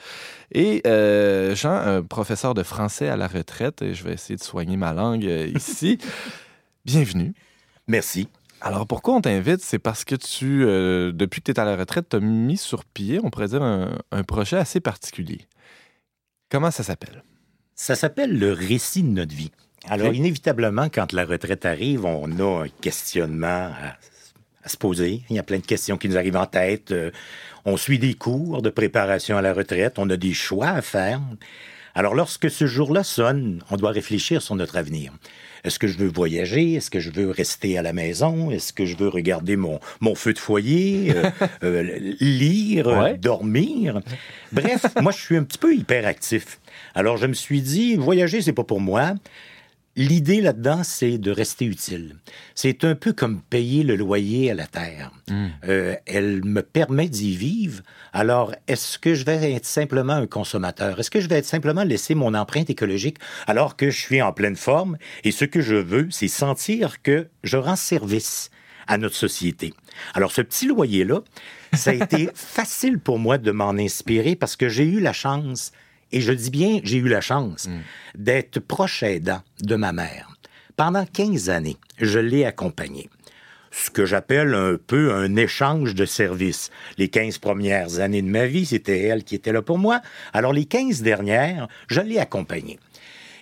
[0.51, 4.43] Et euh, Jean, un professeur de français à la retraite, et je vais essayer de
[4.43, 5.99] soigner ma langue ici.
[6.85, 7.35] Bienvenue.
[7.87, 8.29] Merci.
[8.61, 9.61] Alors, pourquoi on t'invite?
[9.61, 10.61] C'est parce que tu,
[11.13, 13.63] depuis que tu es à la retraite, tu as mis sur pied, on pourrait dire,
[13.63, 15.43] un, un projet assez particulier.
[16.51, 17.23] Comment ça s'appelle?
[17.75, 19.51] Ça s'appelle le récit de notre vie.
[19.89, 23.97] Alors, inévitablement, quand la retraite arrive, on a un questionnement à,
[24.63, 25.23] à se poser.
[25.31, 26.91] Il y a plein de questions qui nous arrivent en tête.
[26.91, 27.11] Euh,
[27.65, 29.99] on suit des cours de préparation à la retraite.
[29.99, 31.21] On a des choix à faire.
[31.95, 35.13] Alors, lorsque ce jour-là sonne, on doit réfléchir sur notre avenir.
[35.63, 36.75] Est-ce que je veux voyager?
[36.75, 38.51] Est-ce que je veux rester à la maison?
[38.51, 41.31] Est-ce que je veux regarder mon, mon feu de foyer, euh,
[41.63, 43.17] euh, lire, Ouais.
[43.17, 44.01] dormir?
[44.53, 46.59] Bref, moi, je suis un petit peu hyperactif.
[46.95, 49.15] Alors, je me suis dit, voyager, c'est pas pour moi.
[49.97, 52.17] L'idée là-dedans, c'est de rester utile.
[52.57, 55.13] C'est un peu comme payer le loyer à la terre.
[55.69, 57.83] Euh, elle me permet d'y vivre.
[58.13, 60.99] Alors, est-ce que je vais être simplement un consommateur?
[60.99, 64.33] Est-ce que je vais être simplement laisser mon empreinte écologique alors que je suis en
[64.33, 64.97] pleine forme?
[65.23, 68.51] Et ce que je veux, c'est sentir que je rends service
[68.89, 69.73] à notre société.
[70.15, 71.21] Alors, ce petit loyer-là,
[71.73, 75.73] ça a été facile pour moi de m'en inspirer parce que j'ai eu la chance,
[76.15, 77.69] et je dis bien j'ai eu la chance,
[78.15, 80.31] d'être proche aidant de ma mère.
[80.77, 83.11] Pendant 15 années, je l'ai accompagnée.
[83.73, 86.71] Ce que j'appelle un peu un échange de services.
[86.99, 90.01] Les 15 premières années de ma vie, c'était elle qui était là pour moi.
[90.33, 92.79] Alors, les 15 dernières, je l'ai accompagnée.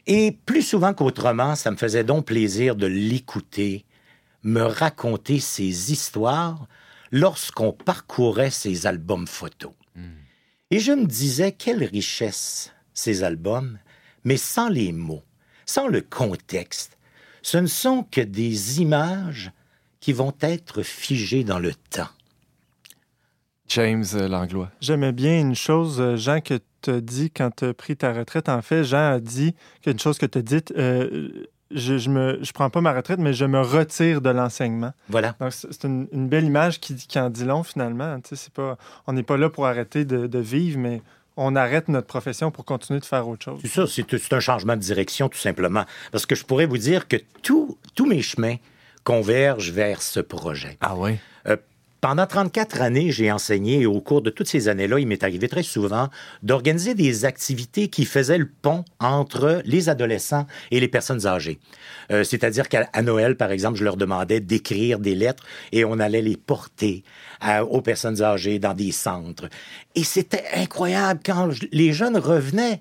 [0.07, 3.85] Et plus souvent qu'autrement, ça me faisait donc plaisir de l'écouter,
[4.43, 6.67] me raconter ses histoires
[7.11, 9.73] lorsqu'on parcourait ses albums photos.
[10.73, 13.79] Et je me disais, quelle richesse ces albums,
[14.25, 15.23] mais sans les mots,
[15.67, 16.97] sans le contexte.
[17.43, 19.53] Ce ne sont que des images
[20.01, 22.09] qui vont être figées dans le temps.
[23.69, 24.73] James euh, Langlois.
[24.81, 28.15] J'aimais bien une chose, euh, Jean, que tu as dit quand tu as pris ta
[28.15, 28.49] retraite.
[28.49, 32.39] En fait, Jean a dit qu'une chose que tu as dite, euh, je, je me,
[32.43, 34.93] je prends pas ma retraite, mais je me retire de l'enseignement.
[35.09, 35.35] Voilà.
[35.41, 38.21] Donc, c'est une, une belle image qui, qui en dit long, finalement.
[38.21, 41.03] Tu sais, c'est pas, on n'est pas là pour arrêter de, de vivre, mais
[41.37, 43.61] on arrête notre profession pour continuer de faire autre chose.
[43.63, 45.85] C'est ça, c'est c'est un changement de direction, tout simplement.
[46.11, 48.57] Parce que je pourrais vous dire que tous tous mes chemins
[49.05, 50.77] convergent vers ce projet.
[50.81, 51.19] Ah oui?
[51.49, 51.57] Euh,
[52.03, 55.49] pendant 34 années, j'ai enseigné et au cours de toutes ces années-là, il m'est arrivé
[55.49, 56.09] très souvent
[56.43, 61.61] d'organiser des activités qui faisaient le pont entre les adolescents et les personnes âgées.
[62.11, 66.23] Euh, C'est-à-dire qu'à Noël, par exemple, je leur demandais d'écrire des lettres et on allait
[66.23, 67.05] les porter
[67.41, 69.49] à- aux personnes âgées dans des centres.
[69.95, 72.81] Et c'était incroyable quand les jeunes revenaient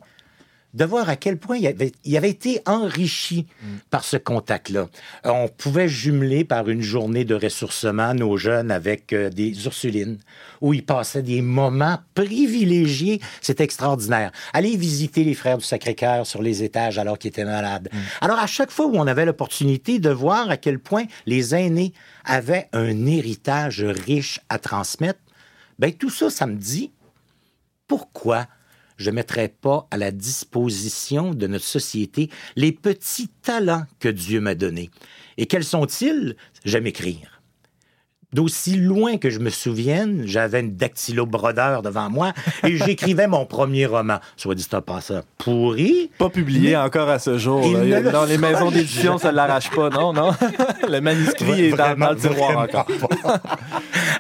[0.74, 3.48] de voir à quel point il avait, il avait été enrichi
[3.90, 4.88] par ce contact-là.
[5.26, 10.18] Euh, On pouvait jumeler par une journée de ressourcement nos jeunes avec euh, des Ursulines,
[10.62, 13.20] où ils passaient des moments privilégiés.
[13.42, 14.32] C'était extraordinaire.
[14.54, 17.90] Aller visiter les frères du Sacré-Cœur sur les étages alors qu'ils étaient malades.
[18.22, 21.94] Alors, à chaque fois où on avait l'opportunité de voir à quel point les aînés
[22.24, 25.20] avaient un héritage riche à transmettre,
[25.80, 26.92] ben tout ça, ça me dit
[27.88, 28.48] pourquoi
[29.02, 34.40] je ne mettrais pas à la disposition de notre société les petits talents que Dieu
[34.40, 34.90] m'a donnés.
[35.38, 36.36] Et quels sont-ils?
[36.64, 37.31] J'aime écrire.
[38.34, 43.86] D'aussi loin que je me souvienne, j'avais une dactylo-brodeur devant moi et j'écrivais mon premier
[43.86, 44.20] roman.
[44.38, 46.12] Soit dit en passant, pourri.
[46.18, 47.62] Pas publié encore à ce jour.
[47.72, 48.00] Là.
[48.00, 50.32] le Dans les maisons d'édition, ça ne l'arrache pas, non, non?
[50.90, 52.88] le manuscrit est dans, dans le tiroir encore.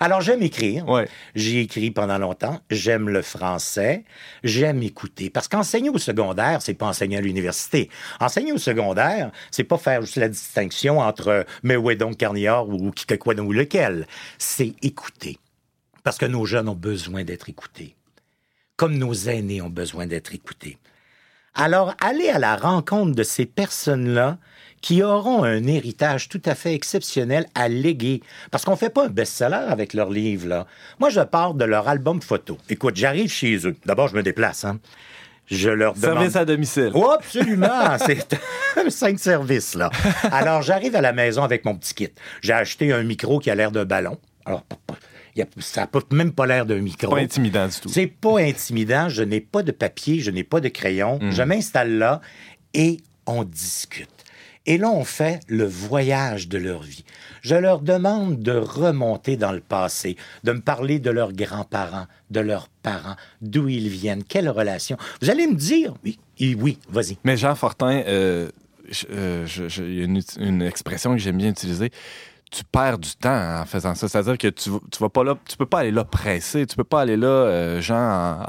[0.01, 0.87] Alors, j'aime écrire.
[0.89, 1.07] Ouais.
[1.35, 2.59] J'ai écrit pendant longtemps.
[2.69, 4.03] J'aime le français.
[4.43, 5.29] J'aime écouter.
[5.29, 7.89] Parce qu'enseigner au secondaire, c'est pas enseigner à l'université.
[8.19, 12.67] Enseigner au secondaire, c'est pas faire juste la distinction entre mais où est donc Carnior
[12.67, 14.00] ou qui que quoi ou lequel?
[14.37, 15.37] C'est écouter.
[16.03, 17.95] Parce que nos jeunes ont besoin d'être écoutés.
[18.75, 20.77] Comme nos aînés ont besoin d'être écoutés.
[21.53, 24.37] Alors, allez à la rencontre de ces personnes-là
[24.81, 28.21] qui auront un héritage tout à fait exceptionnel à léguer.
[28.49, 30.65] Parce qu'on fait pas un best-seller avec leurs livres.
[30.99, 32.57] Moi, je pars de leur album photo.
[32.69, 33.75] Écoute, j'arrive chez eux.
[33.85, 34.79] D'abord, je me déplace, hein.
[35.47, 36.17] Je leur demande...
[36.17, 36.91] Service à domicile.
[36.93, 37.97] Oh, absolument!
[38.05, 38.37] C'est
[38.77, 39.89] un cinq services, là.
[40.31, 42.09] Alors, j'arrive à la maison avec mon petit kit.
[42.41, 44.17] J'ai acheté un micro qui a l'air d'un ballon.
[44.45, 44.63] Alors,
[45.59, 47.11] ça n'a même pas l'air d'un micro.
[47.11, 47.89] Pas intimidant du tout.
[47.89, 49.09] C'est pas intimidant.
[49.09, 51.19] Je n'ai pas de papier, je n'ai pas de crayon.
[51.21, 51.31] Mm.
[51.31, 52.21] Je m'installe là
[52.73, 54.09] et on discute.
[54.65, 57.03] Et là, on fait le voyage de leur vie.
[57.41, 62.39] Je leur demande de remonter dans le passé, de me parler de leurs grands-parents, de
[62.39, 64.97] leurs parents, d'où ils viennent, quelle relation.
[65.21, 67.17] Vous allez me dire, oui, oui, vas-y.
[67.23, 68.49] Mais Jean Fortin, euh,
[69.09, 69.47] euh,
[69.77, 71.91] il y a une, une expression que j'aime bien utiliser.
[72.51, 74.09] Tu perds du temps en faisant ça.
[74.09, 76.65] C'est-à-dire que tu, tu vas pas là, tu peux pas aller là pressé.
[76.67, 77.93] Tu peux pas aller là, euh, en-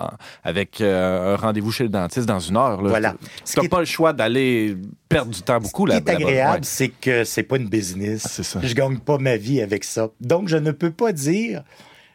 [0.07, 0.11] en-
[0.43, 2.83] avec euh, un rendez-vous chez le dentiste dans une heure.
[2.83, 2.88] Là.
[2.88, 3.12] Voilà.
[3.12, 4.77] Tu Ce n'as est- pas le choix d'aller
[5.09, 8.23] perdre du temps beaucoup Ce là qui est agréable, c'est que c'est pas une business.
[8.27, 8.61] Ah, c'est ça.
[8.61, 10.09] Je gagne pas ma vie avec ça.
[10.21, 11.62] Donc, je ne peux pas dire,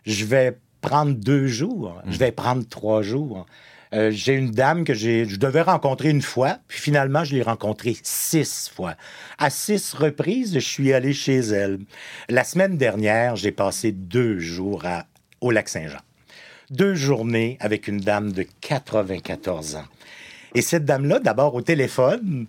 [0.06, 2.12] je vais prendre deux jours, Mm.
[2.12, 3.46] je vais prendre trois jours.
[3.94, 7.96] Euh, j'ai une dame que je devais rencontrer une fois, puis finalement, je l'ai rencontrée
[8.04, 8.96] six fois.
[9.38, 11.80] À six reprises, je suis allé chez elle.
[12.30, 14.84] La semaine dernière, j'ai passé deux jours
[15.42, 16.00] au Lac-Saint-Jean.
[16.70, 19.86] Deux journées avec une dame de 94 ans.
[20.54, 22.48] Et cette dame-là, d'abord au téléphone,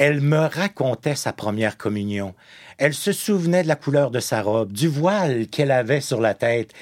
[0.00, 2.36] Elle me racontait sa première communion.
[2.78, 6.34] Elle se souvenait de la couleur de sa robe, du voile qu'elle avait sur la
[6.34, 6.72] tête.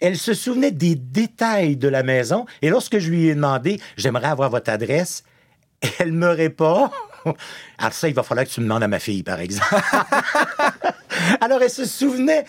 [0.00, 2.46] Elle se souvenait des détails de la maison.
[2.62, 5.24] Et lorsque je lui ai demandé, j'aimerais avoir votre adresse,
[5.98, 6.90] elle me répond,
[7.78, 9.74] alors ça, il va falloir que tu me demandes à ma fille, par exemple.
[11.40, 12.44] alors elle se souvenait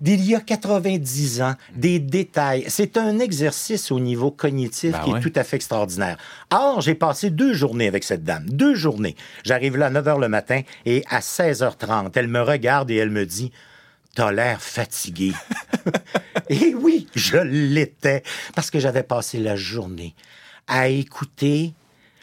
[0.00, 2.64] d'il y a 90 ans, des détails.
[2.68, 5.18] C'est un exercice au niveau cognitif Ben qui ouais.
[5.18, 6.16] est tout à fait extraordinaire.
[6.52, 8.48] Or, j'ai passé deux journées avec cette dame.
[8.48, 9.16] Deux journées.
[9.44, 13.10] J'arrive là à 9 h le matin et à 16h30, elle me regarde et elle
[13.10, 13.50] me dit
[14.14, 15.32] T'as l'air fatigué.
[16.48, 18.22] et oui, je l'étais
[18.54, 20.14] parce que j'avais passé la journée
[20.66, 21.74] à écouter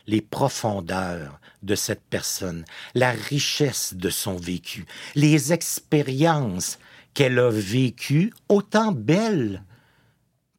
[0.08, 6.78] les profondeurs de cette personne, la richesse de son vécu, les expériences
[7.14, 9.64] qu'elle a vécues, autant belles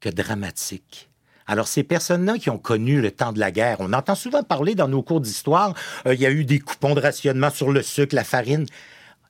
[0.00, 1.10] que dramatiques.
[1.46, 4.74] Alors, ces personnes-là qui ont connu le temps de la guerre, on entend souvent parler
[4.74, 5.74] dans nos cours d'histoire,
[6.06, 8.66] euh, il y a eu des coupons de rationnement sur le sucre, la farine.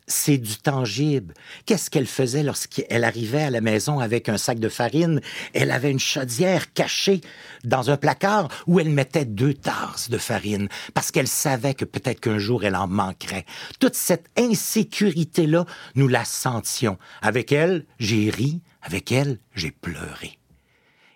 [0.09, 1.35] C'est du tangible.
[1.65, 5.21] Qu'est-ce qu'elle faisait lorsqu'elle arrivait à la maison avec un sac de farine?
[5.53, 7.21] Elle avait une chaudière cachée
[7.65, 12.21] dans un placard où elle mettait deux tasses de farine parce qu'elle savait que peut-être
[12.21, 13.47] qu'un jour elle en manquerait.
[13.81, 15.67] Toute cette insécurité-là,
[15.97, 16.99] nous la sentions.
[17.21, 18.61] Avec elle, j'ai ri.
[18.83, 20.39] Avec elle, j'ai pleuré.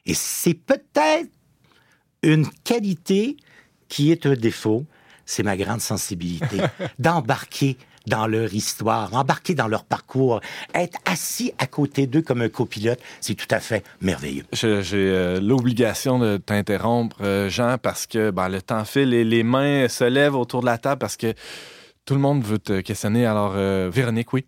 [0.05, 1.31] Et c'est peut-être
[2.23, 3.37] une qualité
[3.89, 4.85] qui est un défaut,
[5.25, 6.59] c'est ma grande sensibilité,
[6.99, 7.77] d'embarquer
[8.15, 10.41] dans leur histoire, embarquer dans leur parcours,
[10.75, 14.45] être assis à côté d'eux comme un copilote, c'est tout à fait merveilleux.
[14.53, 19.45] J'ai euh, l'obligation de t'interrompre, euh, Jean, parce que ben, le temps file et les
[19.55, 21.33] mains se lèvent autour de la table parce que
[22.05, 23.25] tout le monde veut te questionner.
[23.27, 24.45] Alors, euh, Véronique, oui.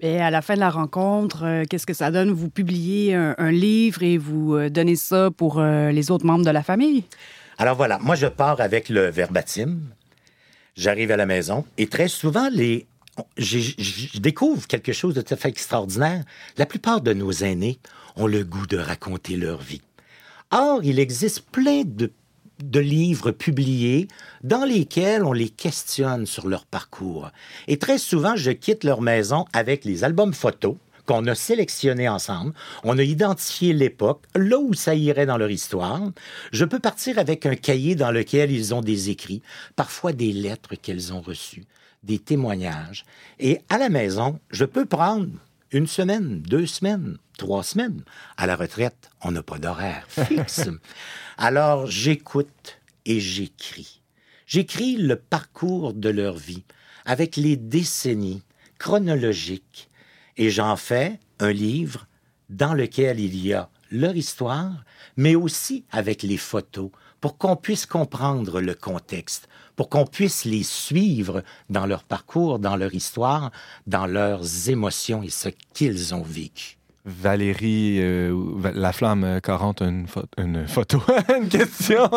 [0.00, 2.30] Et à la fin de la rencontre, euh, qu'est-ce que ça donne?
[2.30, 6.44] Vous publiez un, un livre et vous euh, donnez ça pour euh, les autres membres
[6.44, 7.04] de la famille?
[7.60, 9.78] Alors voilà, moi je pars avec le verbatim,
[10.78, 12.48] j'arrive à la maison et très souvent,
[13.36, 16.24] je découvre quelque chose de tout à fait extraordinaire.
[16.56, 17.78] La plupart de nos aînés
[18.16, 19.82] ont le goût de raconter leur vie.
[20.50, 24.08] Or, il existe plein de livres publiés
[24.42, 27.30] dans lesquels on les questionne sur leur parcours.
[27.66, 30.76] Et très souvent, je quitte leur maison avec les albums photos
[31.08, 32.52] qu'on a sélectionnés ensemble.
[32.84, 36.02] On a identifié l'époque, là où ça irait dans leur histoire.
[36.52, 39.42] Je peux partir avec un cahier dans lequel ils ont des écrits,
[39.74, 41.64] parfois des lettres qu'elles ont reçues,
[42.02, 43.06] des témoignages.
[43.40, 45.30] Et à la maison, je peux prendre
[45.72, 48.04] une semaine, deux semaines, trois semaines.
[48.36, 50.68] À la retraite, on n'a pas d'horaire fixe.
[51.38, 54.02] Alors, j'écoute et j'écris.
[54.46, 56.64] J'écris le parcours de leur vie
[57.06, 58.42] avec les décennies
[58.78, 59.88] chronologiques
[60.38, 62.06] et j'en fais un livre
[62.48, 64.72] dans lequel il y a leur histoire,
[65.16, 70.62] mais aussi avec les photos pour qu'on puisse comprendre le contexte, pour qu'on puisse les
[70.62, 73.50] suivre dans leur parcours, dans leur histoire,
[73.86, 76.76] dans leurs émotions et ce qu'ils ont vécu.
[77.04, 81.00] Valérie euh, Va- La Flamme euh, Corrente, une, pho- une photo,
[81.40, 82.08] une question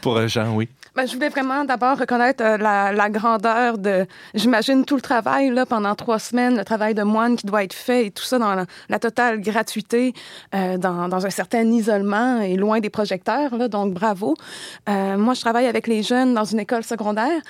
[0.00, 0.68] pour Jean, oui.
[0.96, 5.50] Ben, je voulais vraiment d'abord reconnaître euh, la, la grandeur de, j'imagine, tout le travail
[5.50, 8.38] là, pendant trois semaines, le travail de moine qui doit être fait et tout ça
[8.38, 10.14] dans la, la totale gratuité,
[10.54, 13.56] euh, dans, dans un certain isolement et loin des projecteurs.
[13.56, 14.36] Là, donc, bravo.
[14.88, 17.40] Euh, moi, je travaille avec les jeunes dans une école secondaire.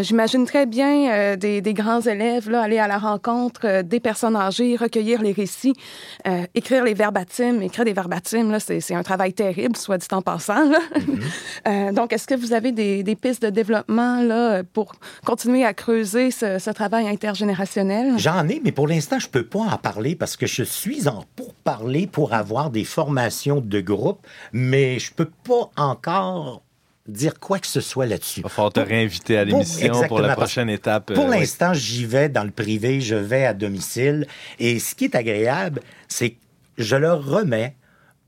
[0.00, 4.76] J'imagine très bien des, des grands élèves là, aller à la rencontre des personnes âgées,
[4.76, 5.74] recueillir les récits,
[6.54, 7.60] écrire les verbatims.
[7.62, 10.68] Écrire des verbatims, c'est, un travail terrible, soit dit en passant.
[10.68, 10.78] Là.
[11.66, 15.74] Euh, donc, est-ce que vous avez des, des pistes de développement là, pour continuer à
[15.74, 18.18] creuser ce, ce travail intergénérationnel?
[18.18, 21.24] J'en ai, mais pour l'instant, je peux pas en parler parce que je suis en
[21.36, 26.62] pourparler pour avoir des formations de groupe, mais je peux pas encore
[27.06, 28.40] dire quoi que ce soit là-dessus.
[28.40, 31.12] Il va falloir te réinviter à l'émission pour la prochaine étape.
[31.14, 31.40] Pour euh, oui.
[31.40, 34.26] l'instant, j'y vais dans le privé, je vais à domicile.
[34.58, 36.36] Et ce qui est agréable, c'est que
[36.76, 37.74] je leur remets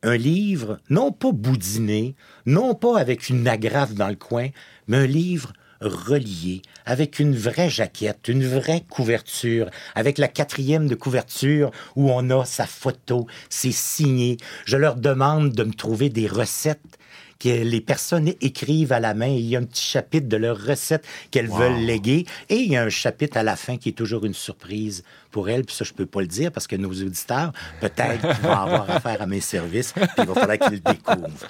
[0.02, 2.14] un livre, non pas boudiné,
[2.46, 4.48] non pas avec une agrafe dans le coin,
[4.88, 10.94] mais un livre relié, avec une vraie jaquette, une vraie couverture, avec la quatrième de
[10.94, 14.36] couverture où on a sa photo, c'est signé.
[14.66, 16.98] Je leur demande de me trouver des recettes
[17.40, 19.26] que les personnes écrivent à la main.
[19.26, 22.26] Il y a un petit chapitre de leurs recettes qu'elles veulent léguer.
[22.50, 25.48] Et il y a un chapitre à la fin qui est toujours une surprise pour
[25.48, 25.64] elles.
[25.64, 28.88] Puis ça, je peux pas le dire parce que nos auditeurs, peut-être, qu'ils vont avoir
[28.96, 29.92] affaire à mes services.
[29.92, 31.48] Puis il va falloir qu'ils le découvrent.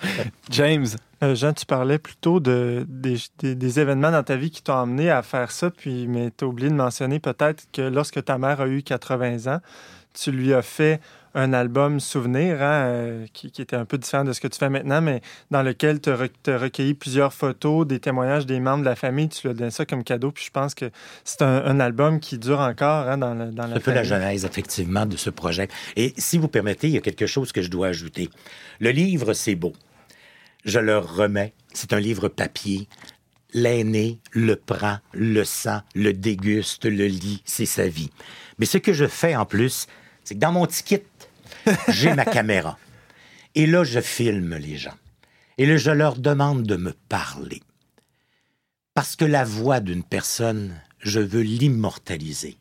[0.51, 0.86] James,
[1.22, 4.78] Euh, Jean, tu parlais plutôt de, des, des- des événements dans ta vie qui t'ont
[4.78, 8.38] amené à faire ça, puis, mais tu as oublié de mentionner peut-être que lorsque ta
[8.38, 9.61] mère a eu 80 ans,
[10.14, 10.99] tu lui as fait
[11.35, 14.59] un album souvenir hein, euh, qui, qui était un peu différent de ce que tu
[14.59, 15.20] fais maintenant, mais
[15.51, 19.28] dans lequel tu as recueilli plusieurs photos, des témoignages des membres de la famille.
[19.28, 20.33] Tu lui as donné ça comme cadeau.
[20.33, 20.91] Puis je pense que
[21.24, 23.93] c'est un, un album qui dure encore hein, dans, le, dans la C'est un peu
[23.95, 25.68] la genèse, effectivement, de ce projet.
[25.97, 28.31] Et si vous permettez, il y a quelque chose que je dois ajouter.
[28.81, 29.72] Le livre, c'est beau.
[30.64, 31.53] Je le remets.
[31.72, 32.89] C'est un livre papier.
[33.53, 37.43] L'aîné le prend, le sent, le déguste, le lit.
[37.45, 38.11] C'est sa vie.
[38.59, 39.87] Mais ce que je fais en plus,
[40.22, 41.05] c'est que dans mon ticket,
[41.88, 42.78] j'ai ma caméra.
[43.55, 44.96] Et là, je filme les gens.
[45.59, 47.61] Et là, je leur demande de me parler.
[48.94, 52.59] Parce que la voix d'une personne, je veux l'immortaliser.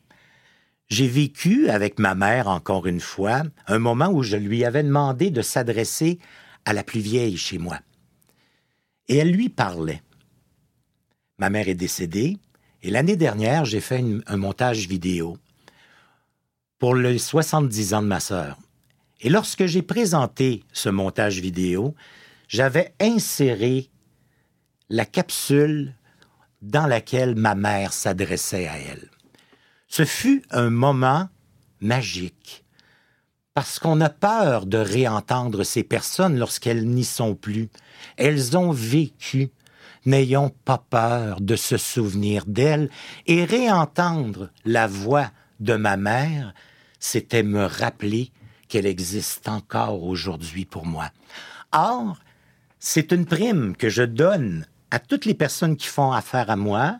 [0.88, 5.30] J'ai vécu avec ma mère, encore une fois, un moment où je lui avais demandé
[5.30, 6.18] de s'adresser
[6.64, 7.78] à la plus vieille chez moi.
[9.08, 10.02] Et elle lui parlait.
[11.38, 12.38] Ma mère est décédée,
[12.82, 15.36] et l'année dernière, j'ai fait un montage vidéo
[16.78, 18.58] pour les 70 ans de ma sœur.
[19.20, 21.94] Et lorsque j'ai présenté ce montage vidéo,
[22.48, 23.90] j'avais inséré
[24.88, 25.94] la capsule
[26.62, 29.10] dans laquelle ma mère s'adressait à elle.
[29.88, 31.28] Ce fut un moment
[31.80, 32.64] magique,
[33.54, 37.68] parce qu'on a peur de réentendre ces personnes lorsqu'elles n'y sont plus.
[38.16, 39.50] Elles ont vécu.
[40.06, 42.88] N'ayons pas peur de se souvenir d'elles
[43.26, 46.54] et réentendre la voix de ma mère,
[46.98, 48.32] c'était me rappeler
[48.70, 51.10] qu'elle existe encore aujourd'hui pour moi.
[51.72, 52.16] Or,
[52.78, 56.98] c'est une prime que je donne à toutes les personnes qui font affaire à moi,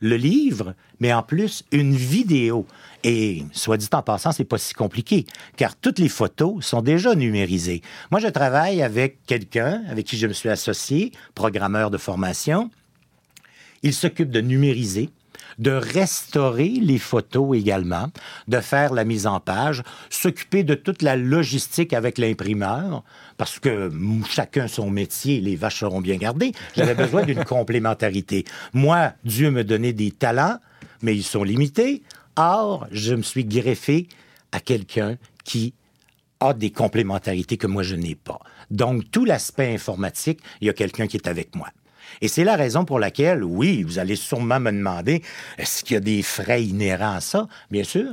[0.00, 2.66] le livre, mais en plus une vidéo.
[3.04, 7.14] Et soit dit en passant, c'est pas si compliqué, car toutes les photos sont déjà
[7.14, 7.82] numérisées.
[8.10, 12.70] Moi, je travaille avec quelqu'un avec qui je me suis associé, programmeur de formation.
[13.82, 15.10] Il s'occupe de numériser,
[15.60, 18.08] de restaurer les photos également,
[18.48, 23.04] de faire la mise en page, s'occuper de toute la logistique avec l'imprimeur,
[23.36, 23.92] parce que
[24.28, 26.52] chacun son métier, les vaches seront bien gardées.
[26.74, 28.44] J'avais besoin d'une complémentarité.
[28.72, 30.58] Moi, Dieu me donnait des talents,
[31.02, 32.02] mais ils sont limités.
[32.36, 34.08] Or, je me suis greffé
[34.52, 35.74] à quelqu'un qui
[36.40, 38.40] a des complémentarités que moi je n'ai pas.
[38.70, 41.68] Donc, tout l'aspect informatique, il y a quelqu'un qui est avec moi.
[42.20, 45.22] Et c'est la raison pour laquelle, oui, vous allez sûrement me demander,
[45.58, 47.46] est-ce qu'il y a des frais inhérents à ça?
[47.70, 48.08] Bien sûr.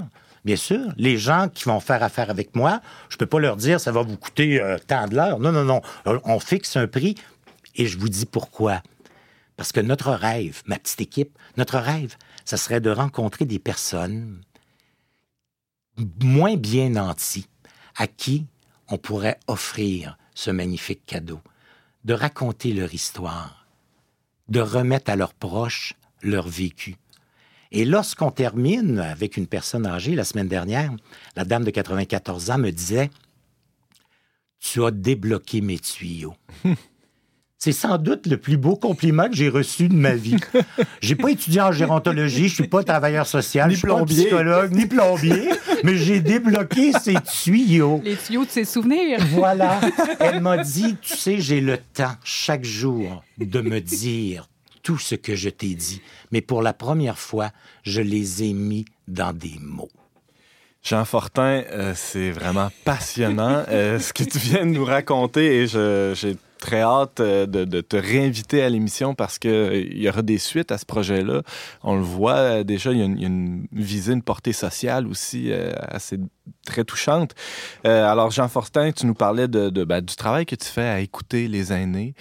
[0.45, 2.79] Bien sûr, les gens qui vont faire affaire avec moi,
[3.09, 5.39] je peux pas leur dire ça va vous coûter euh, tant de l'heure.
[5.39, 5.81] Non, non, non.
[6.07, 7.15] Euh, On fixe un prix
[7.75, 8.81] et je vous dis pourquoi.
[9.57, 14.41] Parce que notre rêve, ma petite équipe, notre rêve, ça serait de rencontrer des personnes
[16.23, 17.49] moins bien nantis
[17.97, 18.45] à qui
[18.87, 21.41] on pourrait offrir ce magnifique cadeau,
[22.05, 23.66] de raconter leur histoire,
[24.49, 26.95] de remettre à leurs proches leur vécu.
[27.71, 30.91] Et lorsqu'on termine avec une personne âgée, la semaine dernière,
[31.35, 33.09] la dame de 94 ans me disait
[34.59, 36.35] Tu as débloqué mes tuyaux.
[37.59, 40.37] C'est sans doute le plus beau compliment que j'ai reçu de ma vie.
[41.01, 44.25] J'ai pas étudié en gérontologie, je suis pas travailleur social, Ni je suis pas plombier.
[44.25, 45.49] psychologue, ni plombier,
[45.83, 47.99] mais j'ai débloqué ces tuyaux.
[48.03, 49.19] Les tuyaux de ses souvenirs.
[49.31, 49.79] Voilà.
[50.19, 54.47] Elle m'a dit, tu sais, j'ai le temps chaque jour de me dire
[54.83, 56.01] tout ce que je t'ai dit.
[56.31, 57.49] Mais pour la première fois,
[57.81, 59.89] je les ai mis dans des mots.
[60.83, 65.67] Jean Fortin, euh, c'est vraiment passionnant euh, ce que tu viens de nous raconter et
[65.67, 70.37] j'ai très hâte euh, de, te réinviter à l'émission parce que euh, y aura des
[70.37, 71.43] suites à ce projet-là.
[71.83, 76.17] On le voit euh, déjà, il y a une, visée, une portée sociale aussi assez
[76.65, 77.33] très touchante.
[77.83, 81.71] Alors Jean Fortin, tu nous parlais ben, du travail que tu fais à écouter les
[81.71, 82.13] aînés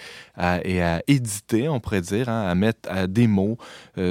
[0.65, 3.57] et à éditer, on pourrait dire, hein, à mettre des mots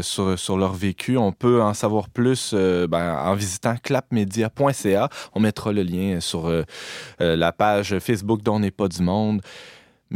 [0.02, 1.18] sur, leur vécu.
[1.18, 5.10] On peut en savoir plus ben, en visitant clapmedia.ca.
[5.34, 6.52] On mettra le lien sur
[7.20, 9.42] la page Facebook d'On n'est pas du monde.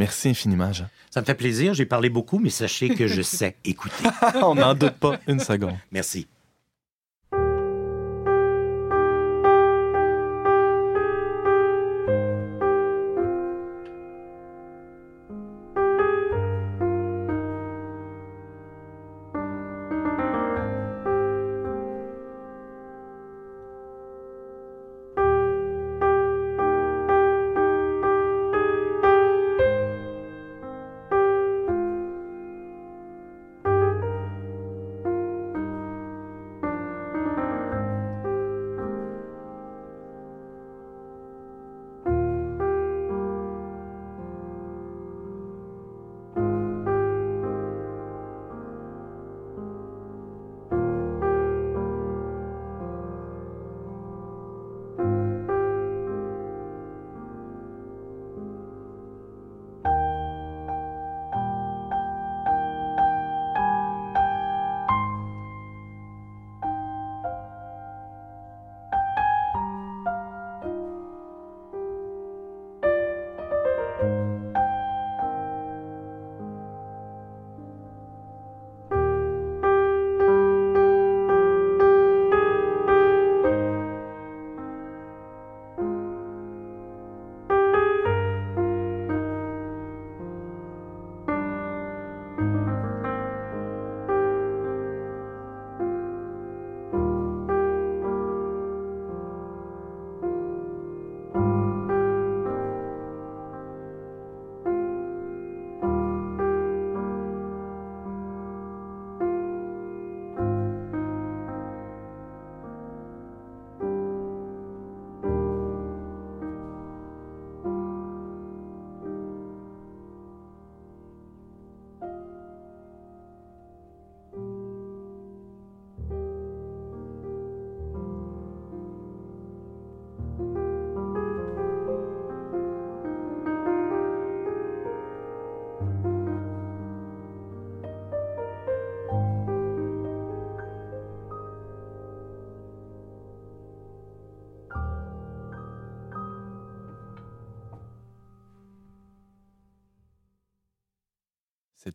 [0.00, 0.86] Merci infiniment, Jean.
[1.10, 4.04] Ça me fait plaisir, j'ai parlé beaucoup, mais sachez que je sais écouter.
[4.36, 5.76] On n'en doute pas une seconde.
[5.92, 6.26] Merci.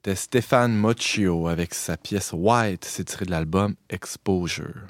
[0.05, 4.85] C'était Stéphane Mochio avec sa pièce White, c'est tiré de l'album Exposure.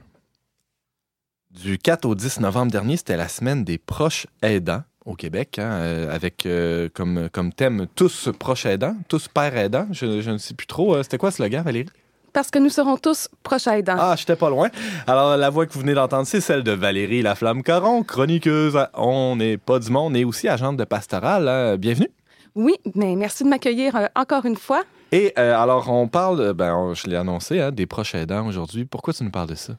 [1.52, 5.72] Du 4 au 10 novembre dernier, c'était la semaine des proches aidants au Québec, hein,
[5.72, 9.88] euh, avec euh, comme, comme thème tous proches aidants, tous pères aidants.
[9.92, 10.96] Je, je ne sais plus trop.
[10.98, 11.88] Euh, C'était quoi ce slogan, Valérie?
[12.34, 13.96] Parce que nous serons tous proches aidants.
[13.98, 14.70] Ah, j'étais pas loin.
[15.08, 18.76] Alors, la voix que vous venez d'entendre, c'est celle de Valérie Laflamme-Caron, chroniqueuse.
[18.76, 21.48] à On n'est pas du monde et aussi agente de pastoral.
[21.48, 21.78] hein.
[21.78, 22.10] Bienvenue.
[22.54, 24.84] Oui, mais merci de m'accueillir encore une fois.
[25.12, 28.86] Et euh, alors, on parle, euh, ben, je l'ai annoncé, hein, des proches aidants aujourd'hui.
[28.86, 29.74] Pourquoi tu nous parles de ça?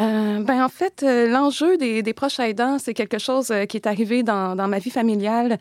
[0.00, 4.22] Euh, ben en fait, l'enjeu des, des proches aidants, c'est quelque chose qui est arrivé
[4.22, 5.58] dans, dans ma vie familiale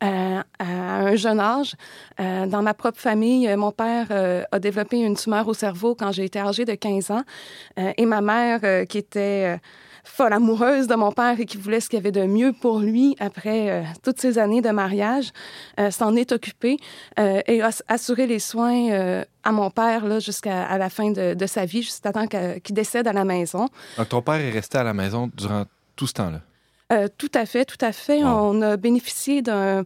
[0.00, 1.74] à un jeune âge.
[2.18, 4.06] Dans ma propre famille, mon père
[4.50, 7.22] a développé une tumeur au cerveau quand j'ai été âgée de 15 ans.
[7.76, 9.60] Et ma mère, qui était
[10.04, 12.78] folle amoureuse de mon père et qui voulait ce qu'il y avait de mieux pour
[12.78, 15.32] lui après euh, toutes ces années de mariage,
[15.80, 16.76] euh, s'en est occupée
[17.18, 21.64] euh, et a assuré les soins à mon père là, jusqu'à la fin de, sa
[21.64, 23.68] vie, jusqu'à temps qu'il décède à la maison.
[23.96, 25.64] Donc, ton père est resté à la maison durant
[25.96, 26.40] tout ce temps-là?
[26.92, 28.22] Euh, tout à fait, tout à fait.
[28.22, 28.28] Wow.
[28.28, 29.84] On a bénéficié d'un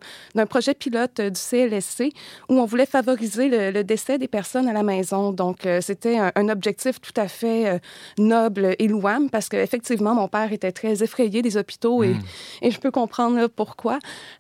[0.51, 2.13] projet pilote euh, du CLSC
[2.49, 5.31] où on voulait favoriser le, le décès des personnes à la maison.
[5.33, 7.79] Donc, euh, c'était un, un objectif tout à fait euh,
[8.19, 12.23] noble et louable parce qu'effectivement, mon père était très effrayé des hôpitaux et, Mm.
[12.63, 13.99] et je peux comprendre là, pourquoi.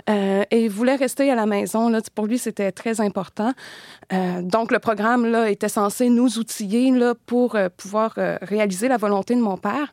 [0.08, 1.88] Et il voulait rester à la maison.
[1.90, 3.52] Là, pour lui, c'était très important.
[4.40, 9.40] Donc, le programme là, était censé nous outiller là, pour pouvoir réaliser la volonté de
[9.40, 9.92] mon père.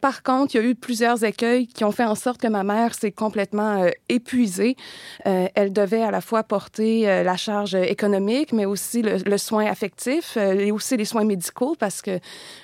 [0.00, 2.64] Par contre, il y a eu plusieurs écueils qui ont fait en sorte que ma
[2.64, 4.76] mère s'est complètement euh, épuisée.
[5.26, 9.66] Euh, elle devait à la fois porter euh, la charge économique, mais aussi le, soin
[9.66, 12.20] affectif et aussi les soins médicaux parce que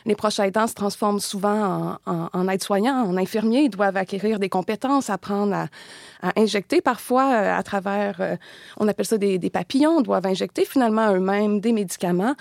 [0.06, 3.62] les proches aidants se transforment souvent en, en, en aides-soignants, en infirmiers.
[3.62, 5.68] Ils doivent acquérir des compétences, apprendre à,
[6.36, 8.36] injecter parfois à travers,
[8.76, 12.34] on appelle ça des, des papillons, doivent injecter finalement eux-mêmes des médicaments.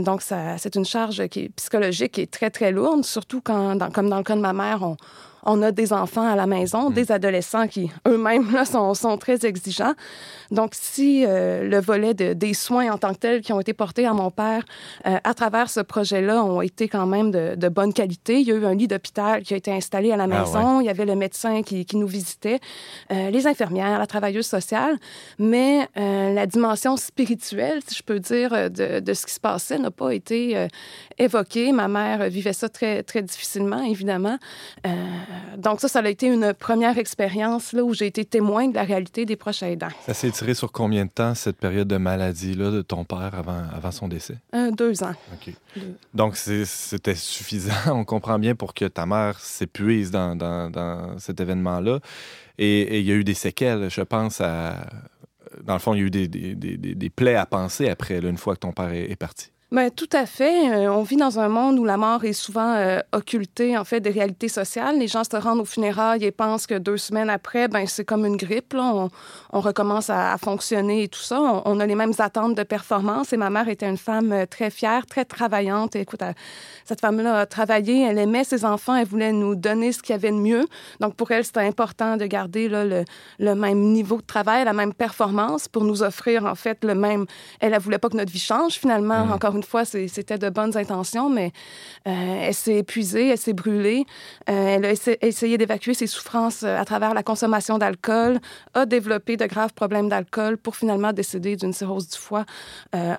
[0.00, 4.18] Donc, c'est une charge qui psychologique qui est très, très lourde, surtout quand, comme dans
[4.18, 4.96] le cas de ma mère, on,
[5.46, 9.46] on a des enfants à la maison, des adolescents qui eux-mêmes là, sont, sont très
[9.46, 9.94] exigeants.
[10.50, 13.72] Donc, si euh, le volet de- des soins en tant que tels qui ont été
[13.72, 14.64] portés à mon père
[15.06, 18.52] euh, à travers ce projet-là ont été quand même de, de bonne qualité, il y
[18.52, 20.90] a eu un lit d'hôpital qui a été installé à la Ah maison, il y
[20.90, 22.60] avait le médecin qui, qui nous visitait,
[23.12, 24.96] euh, les infirmières, la travailleuse sociale,
[25.38, 29.40] mais euh, la dimension spirituelle, si je peux dire, euh, de, de ce qui se
[29.40, 30.66] passait n'a pas été euh,
[31.18, 31.70] évoquée.
[31.72, 34.38] Ma mère vivait ça très, très difficilement, évidemment.
[34.86, 34.90] Euh,
[35.58, 38.82] donc ça, ça a été une première expérience là, où j'ai été témoin de la
[38.84, 39.88] réalité des proches aidants.
[40.06, 43.62] Ça s'est tiré sur combien de temps, cette période de maladie-là de ton père avant,
[43.74, 44.36] avant son décès?
[44.52, 45.14] Un, deux ans.
[45.32, 45.52] OK.
[45.76, 45.94] Deux.
[46.14, 51.40] Donc, c'était suffisant, on comprend bien, pour que ta mère s'épuise dans, dans- dans cet
[51.40, 52.00] événement-là.
[52.58, 54.86] Et et il y a eu des séquelles, je pense, à...
[55.64, 57.88] Dans le fond, il y a eu des, des- des- des- des plaies à penser
[57.88, 59.50] après, là, une fois que ton père est, est parti.
[59.72, 60.70] Ben, tout à fait.
[60.70, 63.98] Euh, on vit dans un monde où la mort est souvent euh, occultée, en fait,
[63.98, 64.96] des réalités sociales.
[64.96, 68.24] Les gens se rendent aux funérailles et pensent que deux semaines après, ben, c'est comme
[68.24, 68.74] une grippe.
[68.74, 68.84] Là.
[68.94, 69.08] On,
[69.52, 71.40] on recommence à, à fonctionner et tout ça.
[71.40, 73.32] On, on a les mêmes attentes de performance.
[73.32, 75.96] Et ma mère était une femme euh, très fière, très travaillante.
[75.96, 76.36] Et écoute, elle-
[76.84, 80.14] cette femme-là a travaillé, elle aimait ses enfants, elle voulait nous donner ce qu'il y
[80.14, 80.64] avait de mieux.
[81.00, 83.02] Donc, pour elle, c'était important de garder là, le,
[83.40, 87.26] le même niveau de travail, la même performance pour nous offrir, en fait, le même...
[87.58, 89.26] Elle, elle voulait pas que notre vie change, finalement.
[89.26, 89.32] Mhm.
[89.32, 91.52] Encore une fois, c'était de bonnes intentions, mais
[92.06, 94.04] euh, elle s'est épuisée, elle s'est brûlée.
[94.48, 98.38] Euh, elle a essa- essayé d'évacuer ses souffrances euh, à travers la consommation d'alcool,
[98.74, 102.44] a développé de graves problèmes d'alcool pour finalement décéder d'une cirrhose du foie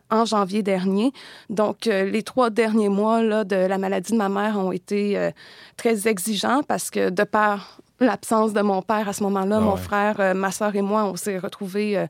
[0.10, 1.12] en janvier dernier.
[1.50, 5.32] Donc, les trois derniers mois de la maladie de ma mère ont été
[5.76, 9.76] très exigeants parce que de par l'absence de mon père à ce moment-là, Ah mon
[9.76, 12.08] frère, euh, ma soeur et moi, on s'est retrouvés euh,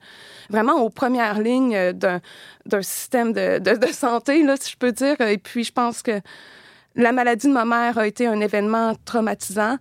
[0.50, 2.20] vraiment aux premières lignes euh, d'un
[2.66, 5.20] d'un système de, de, de santé, là, si je peux dire.
[5.22, 6.20] Et puis, je pense que
[6.96, 9.78] la maladie de ma mère a été un événement traumatisant.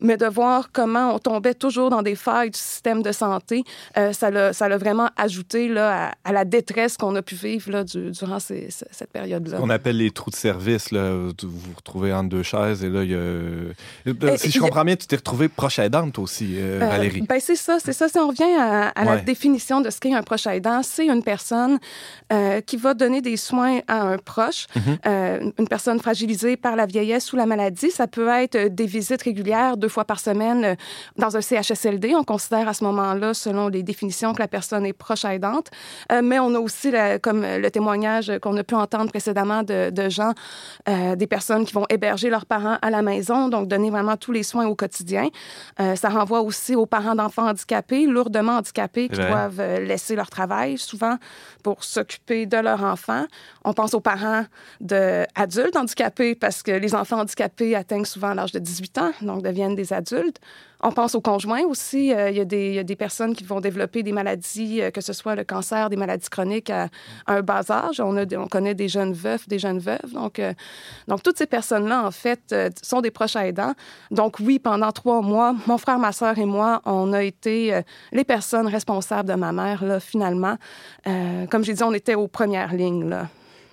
[0.00, 3.64] Mais de voir comment on tombait toujours dans des failles du système de santé,
[3.96, 7.84] euh, ça l'a vraiment ajouté là, à, à la détresse qu'on a pu vivre là,
[7.84, 9.58] du- durant ces- cette période-là.
[9.60, 11.10] On appelle les trous de service, là.
[11.42, 13.18] Vous vous retrouvez entre deux chaises et là, il y a...
[13.18, 13.72] Euh,
[14.36, 17.22] Si Et- je comprends bien, tu t'es retrouvée proche aidante aussi, euh, Euh, Valérie.
[17.22, 18.08] ben c'est ça, c'est ça.
[18.08, 21.22] Si on revient à, à la définition de ce qu'est un proche aidant, c'est une
[21.22, 21.78] personne
[22.32, 25.52] euh, qui va donner des soins à un proche, Mhm.
[25.58, 27.90] une personne fragilisée par la vieillesse ou la maladie.
[27.90, 30.74] Ça peut être des visites régulières, deux deux fois par semaine euh,
[31.16, 32.14] dans un CHSLD.
[32.14, 35.68] On considère à ce moment-là, selon les définitions, que la personne est proche aidante.
[36.12, 40.08] Euh, mais on a aussi, comme le témoignage qu'on a pu entendre précédemment de, de
[40.08, 40.32] gens,
[40.86, 44.42] des personnes qui vont héberger leurs parents à la maison, donc donner vraiment tous les
[44.42, 45.28] soins au quotidien.
[45.78, 51.16] ça renvoie aussi aux parents d'enfants handicapés, lourdement handicapés, qui doivent laisser leur travail souvent
[51.62, 53.24] pour s'occuper de leur enfant.
[53.64, 54.44] On pense aux parents
[54.80, 59.74] d'adultes handicapés parce que les enfants handicapés atteignent souvent l'âge de 18 ans, donc deviennent
[59.78, 60.40] des adultes.
[60.80, 62.12] On pense aux conjoints aussi.
[62.12, 65.12] Euh, il, y a des, des, personnes qui vont développer des maladies, euh, que ce
[65.12, 66.88] soit le cancer, des maladies chroniques à,
[67.26, 68.00] un bas âge.
[68.00, 70.12] On, a, on connaît des jeunes veufs, des jeunes veuves.
[70.12, 70.52] Donc, euh,
[71.08, 73.74] donc toutes ces personnes-là, en fait, sont des proches aidants.
[74.10, 77.80] Donc oui, pendant trois mois, mon frère, ma soeur et moi, on a été
[78.12, 80.56] les personnes responsables de ma mère, là, finalement.
[81.50, 83.28] comme j'ai dit, on était aux premières lignes, là.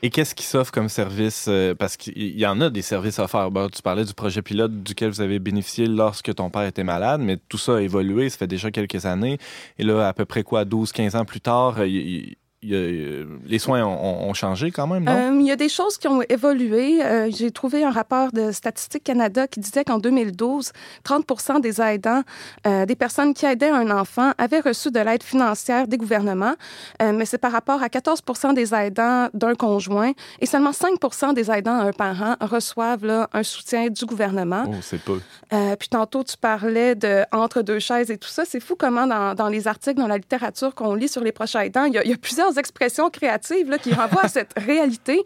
[0.06, 1.48] Et qu'est-ce qui s'offre comme service?
[1.48, 3.50] Euh, parce qu'il y en a des services offerts.
[3.50, 7.22] Bon, tu parlais du projet pilote duquel vous avez bénéficié lorsque ton père était malade,
[7.22, 9.40] mais tout ça a évolué, ça fait déjà quelques années.
[9.80, 12.36] Et là, à peu près quoi, 12-15 ans plus tard, il,
[12.72, 15.12] euh, les soins ont, changé quand même, non?
[15.12, 17.04] Euh, il y a des choses qui ont évolué.
[17.04, 20.72] Euh, j'ai trouvé un rapport de Statistique Canada qui disait qu'en 2012,
[21.04, 22.24] 30% des aidants,
[22.66, 26.56] des personnes qui aidaient un enfant, avaient reçu de l'aide financière des gouvernements,
[27.02, 28.22] mais c'est par rapport à 14
[28.56, 33.90] des aidants d'un conjoint et seulement 5 des aidants d'un parent reçoivent là, un soutien
[33.90, 34.66] du gouvernement.
[34.68, 35.20] Oh, c'est peu.
[35.50, 38.44] puis tantôt, tu parlais de entre deux chaises et tout ça.
[38.46, 41.56] C'est fou comment dans, dans, les articles, dans la littérature qu'on lit sur les proches
[41.56, 44.54] aidants, il y a, il y a plusieurs expressions créatives là, qui renvoient à cette
[44.58, 45.22] réalité.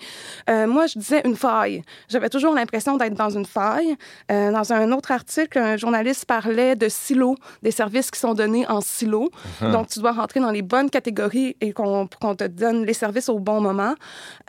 [0.50, 1.82] Euh, moi, je disais une faille.
[2.08, 3.96] J'avais toujours l'impression d'être dans une faille.
[4.32, 8.68] Euh, dans un autre article, un journaliste parlait de silos, des services qui sont donnés
[8.68, 9.30] en silos.
[9.62, 9.72] Uh-huh.
[9.72, 13.40] Donc, tu dois rentrer dans les bonnes catégories et qu'on te donne les services au
[13.40, 13.96] bon moment.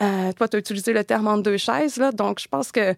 [0.01, 1.97] Euh, toi, tu as utilisé le terme en deux chaises.
[1.97, 2.95] Là, donc, je pense que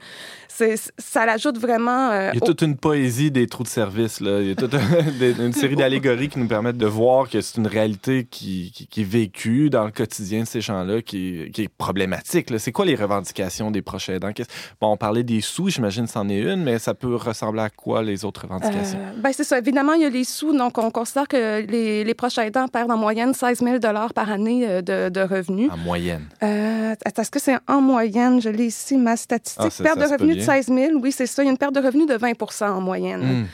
[0.98, 2.12] ça l'ajoute vraiment...
[2.32, 4.20] Il y a toute une poésie des trous de service.
[4.20, 4.42] Là.
[4.42, 4.74] Il y a toute
[5.40, 9.02] une série d'allégories qui nous permettent de voir que c'est une réalité qui, qui, qui
[9.02, 12.48] est vécue dans le quotidien de ces gens-là qui, est problématique.
[12.58, 14.32] C'est quoi les revendications des proches aidants?
[14.80, 17.70] Bon, on parlait des sous, j'imagine que c'en est une, mais ça peut ressembler à
[17.70, 19.00] quoi les autres revendications?
[19.00, 19.58] Euh, ben c'est ça.
[19.58, 20.56] Évidemment, il y a les sous.
[20.56, 23.78] Donc, on considère que les, les proches aidants perdent en moyenne 16 000
[24.14, 25.72] par année euh, de, revenus.
[25.72, 26.26] En moyenne?
[26.44, 28.42] Euh, Est-ce que c'est en moyenne?
[28.42, 29.74] Je l'ai ici, ma statistique.
[29.80, 31.42] Ah, perte de revenus de 16 000, oui, c'est ça.
[31.44, 33.22] Il y a une perte de revenus de 20% en moyenne.
[33.22, 33.46] Hmm.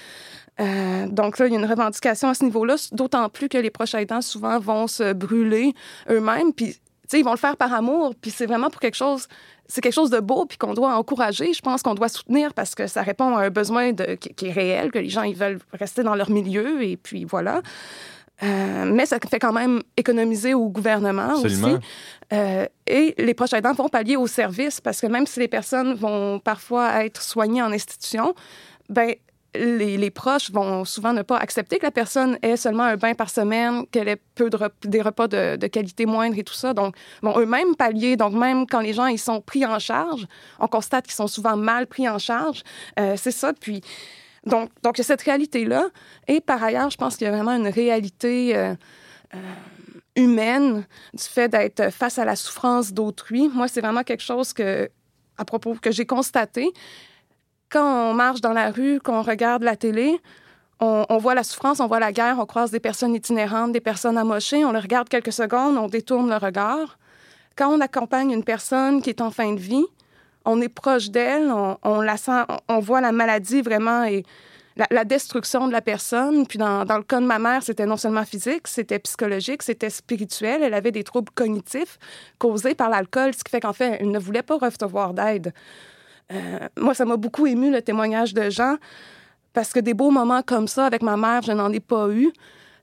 [0.59, 3.69] Euh, donc là, il y a une revendication à ce niveau-là, d'autant plus que les
[3.69, 5.73] proches aidants souvent vont se brûler
[6.09, 6.77] eux-mêmes, puis
[7.13, 9.27] ils vont le faire par amour, puis c'est vraiment pour quelque chose,
[9.67, 11.53] c'est quelque chose de beau, puis qu'on doit encourager.
[11.53, 14.51] Je pense qu'on doit soutenir parce que ça répond à un besoin de, qui, est
[14.51, 17.61] réel, que les gens ils veulent rester dans leur milieu, et puis voilà.
[18.41, 21.75] Euh, mais ça fait quand même économiser au gouvernement aussi.
[22.31, 25.93] Euh, et les proches aidants vont pallier au service parce que même si les personnes
[25.93, 28.33] vont parfois être soignées en institution,
[28.87, 29.13] ben
[29.55, 33.29] les, proches vont souvent ne pas accepter que la personne ait seulement un bain par
[33.29, 36.73] semaine, qu'elle ait peu de des repas de, qualité moindre et tout ça.
[36.73, 38.15] Donc, vont eux-mêmes pallier.
[38.15, 40.27] Donc, même quand les gens ils sont pris en charge,
[40.59, 42.63] on constate qu'ils sont souvent mal pris en charge.
[42.99, 43.53] Euh, c'est ça.
[43.53, 43.81] Puis,
[44.45, 45.89] donc, donc, il y a cette réalité-là.
[46.27, 48.75] Et par ailleurs, je pense qu'il y a vraiment une réalité euh,
[49.33, 49.37] euh,
[50.15, 53.49] humaine du fait d'être face à la souffrance d'autrui.
[53.49, 54.89] Moi, c'est vraiment quelque chose que
[55.37, 56.71] à propos que j'ai constaté
[57.69, 60.19] quand on marche dans la rue, qu'on regarde la télé,
[60.81, 64.17] on, voit la souffrance, on voit la guerre, on croise des personnes itinérantes, des personnes
[64.17, 66.97] amochées, on les regarde quelques secondes, on détourne le regard.
[67.57, 69.85] Quand on accompagne une personne qui est en fin de vie,
[70.45, 71.51] on est proche d'elle,
[71.83, 72.43] on, la sent,
[72.81, 74.23] voit la maladie vraiment et
[74.89, 76.47] la, destruction de la personne.
[76.47, 79.89] Puis dans, dans, le cas de ma mère, c'était non seulement physique, c'était psychologique, c'était
[79.89, 80.63] spirituel.
[80.63, 81.99] Elle avait des troubles cognitifs
[82.37, 85.53] causés par l'alcool, ce qui fait qu'en fait, elle ne voulait pas recevoir d'aide.
[86.31, 88.77] Euh, moi, ça m'a beaucoup ému le témoignage de Jean,
[89.53, 92.31] parce que des beaux moments comme ça avec ma mère, je n'en ai pas eu.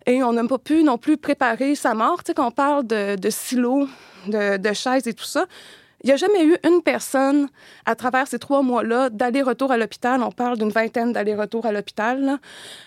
[0.07, 2.23] Et on n'a pas pu non plus préparer sa mort.
[2.23, 3.89] Tu sais, qu'on parle de, de silos,
[4.29, 5.47] de, de chaises et tout ça.
[6.07, 7.49] Il n'y a jamais eu une personne
[7.85, 10.23] à travers ces trois mois-là d'aller-retour à l'hôpital.
[10.23, 12.39] On parle d'une vingtaine d'aller-retour à l'hôpital.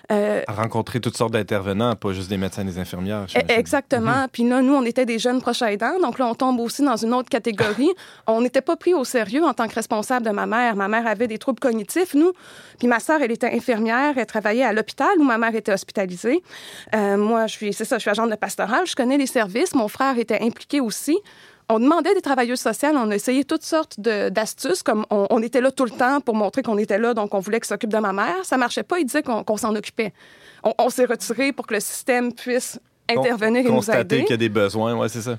[0.09, 3.25] Euh, à rencontrer toutes sortes d'intervenants, pas juste des médecins et des infirmières.
[3.35, 4.21] E-, exactement.
[4.21, 4.27] Mhm.
[4.31, 5.99] Puis là, nous, on était des jeunes proches aidants.
[6.01, 7.89] Donc là, on tombe aussi dans une autre catégorie.
[8.27, 10.77] on n'était pas pris au sérieux en tant que responsable de ma mère.
[10.77, 12.31] Ma mère avait des troubles cognitifs, nous.
[12.77, 14.13] Puis ma sœur, elle était infirmière.
[14.15, 16.41] Elle travaillait à l'hôpital où ma mère était hospitalisée.
[16.95, 18.87] Euh, moi, je suis, c'est ça, je suis agente de pastoral.
[18.87, 19.75] Je connais les services.
[19.75, 21.17] Mon frère était impliqué aussi
[21.69, 25.71] on demandait des travailleuses sociales, on a essayé toutes sortes d'astuces, comme on, était là
[25.71, 28.11] tout le temps pour montrer qu'on était là, donc on voulait que s'occupe de ma
[28.11, 28.43] mère.
[28.43, 30.13] Ça marchait pas, ils disaient qu'on s'en occupait.
[30.77, 33.75] On, s'est retiré pour que le système puisse intervenir et nous aider.
[33.75, 35.37] Constater qu'il y a des besoins, ouais, c'est ça.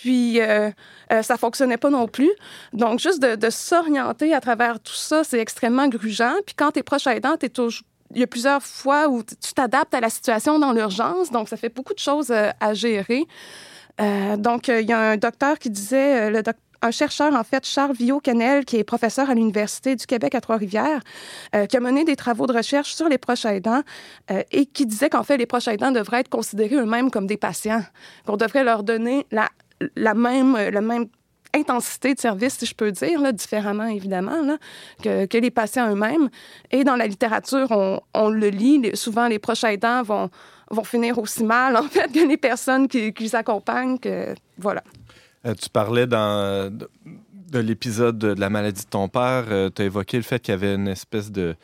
[0.00, 0.70] Puis, euh,
[1.12, 2.30] euh, ça fonctionnait pas non plus.
[2.72, 6.34] Donc, juste de, s'orienter à travers tout ça, c'est extrêmement grugeant.
[6.46, 7.82] Puis, quand tu es proche aidant, tu es toujours
[8.14, 11.58] il y a plusieurs fois où tu t'adaptes à la situation dans l'urgence, donc ça
[11.58, 13.26] fait beaucoup de choses euh, à gérer.
[14.00, 16.42] Euh, donc, il y a un docteur qui disait, le
[16.80, 21.00] un chercheur, en fait, Charles Villot-Canel, qui est professeur à l'Université du Québec à Trois-Rivières,
[21.68, 23.82] qui a mené des travaux de recherche sur les proches aidants
[24.52, 27.82] et qui disait qu'en fait, les proches aidants devraient être considérés eux-mêmes comme des patients,
[28.26, 29.48] qu'on devrait leur donner la,
[29.96, 31.06] la même, le même
[31.54, 34.56] intensité de service, si je peux dire, différemment évidemment,
[35.02, 36.28] que, les patients eux-mêmes.
[36.70, 37.68] Et dans la littérature,
[38.14, 40.30] on, le lit, souvent les proches aidants vont,
[40.84, 43.98] finir aussi mal, en fait, que les personnes qui, les accompagnent.
[44.58, 44.82] Voilà.
[45.46, 46.88] Euh, tu parlais dans, de,
[47.50, 50.52] de l'épisode de la maladie de ton père, euh, tu as évoqué le fait qu'il
[50.52, 51.56] y avait une espèce de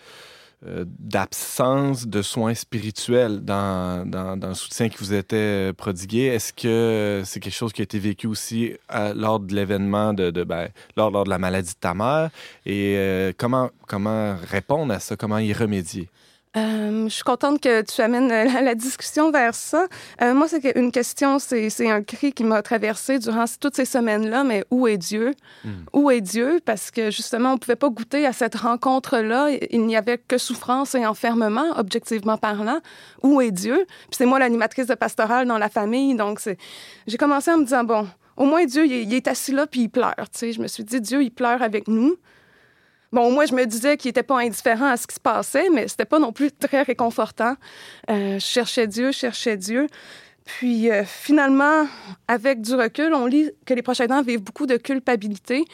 [0.67, 6.23] euh, d'absence de soins spirituels dans, dans, le soutien qui vous était prodigué.
[6.23, 10.31] Est-ce que c'est quelque chose qui a été vécu aussi à, lors de l'événement, de,
[10.43, 12.31] ben, lors, lors, de la maladie de ta mère?
[12.65, 15.17] Et euh, comment, comment répondre à ça?
[15.17, 16.09] Comment y remédier?
[16.57, 19.87] Euh, je suis contente que tu amènes la, la discussion vers ça.
[20.23, 24.45] Euh, moi, c'est une question, c'est un cri qui m'a traversé durant toutes ces semaines-là,
[24.45, 25.33] mais où est Dieu?
[25.65, 25.71] Mm.
[25.93, 26.61] Où est Dieu?
[26.65, 29.49] Parce que justement, on ne pouvait pas goûter à cette rencontre-là.
[29.71, 32.79] Il n'y avait que souffrance et enfermement, objectivement parlant.
[33.23, 33.85] Où est Dieu?
[33.87, 36.41] Puis c'est moi l'animatrice de pastorale dans la famille, donc
[37.07, 39.83] j'ai commencé en me disant, bon, au moins Dieu, il, il est assis là puis
[39.83, 40.15] il pleure.
[40.33, 42.17] sais, Je me suis dit, Dieu, il pleure avec nous.
[43.15, 45.87] Bon, moi, je me disais qu'il n'était pas indifférent à ce qui se passait, mais
[45.87, 47.55] c'était pas non plus très réconfortant.
[48.11, 49.87] Euh, je cherchais Dieu, je cherchais Dieu.
[50.45, 51.87] Puis euh, finalement,
[52.27, 55.65] avec du recul, on lit que les proches aidants vivent beaucoup de culpabilité,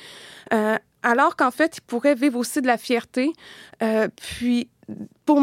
[0.52, 3.32] euh, alors qu'en fait, ils pourraient vivre aussi de la fierté.
[4.16, 4.68] Puis
[5.24, 5.40] pour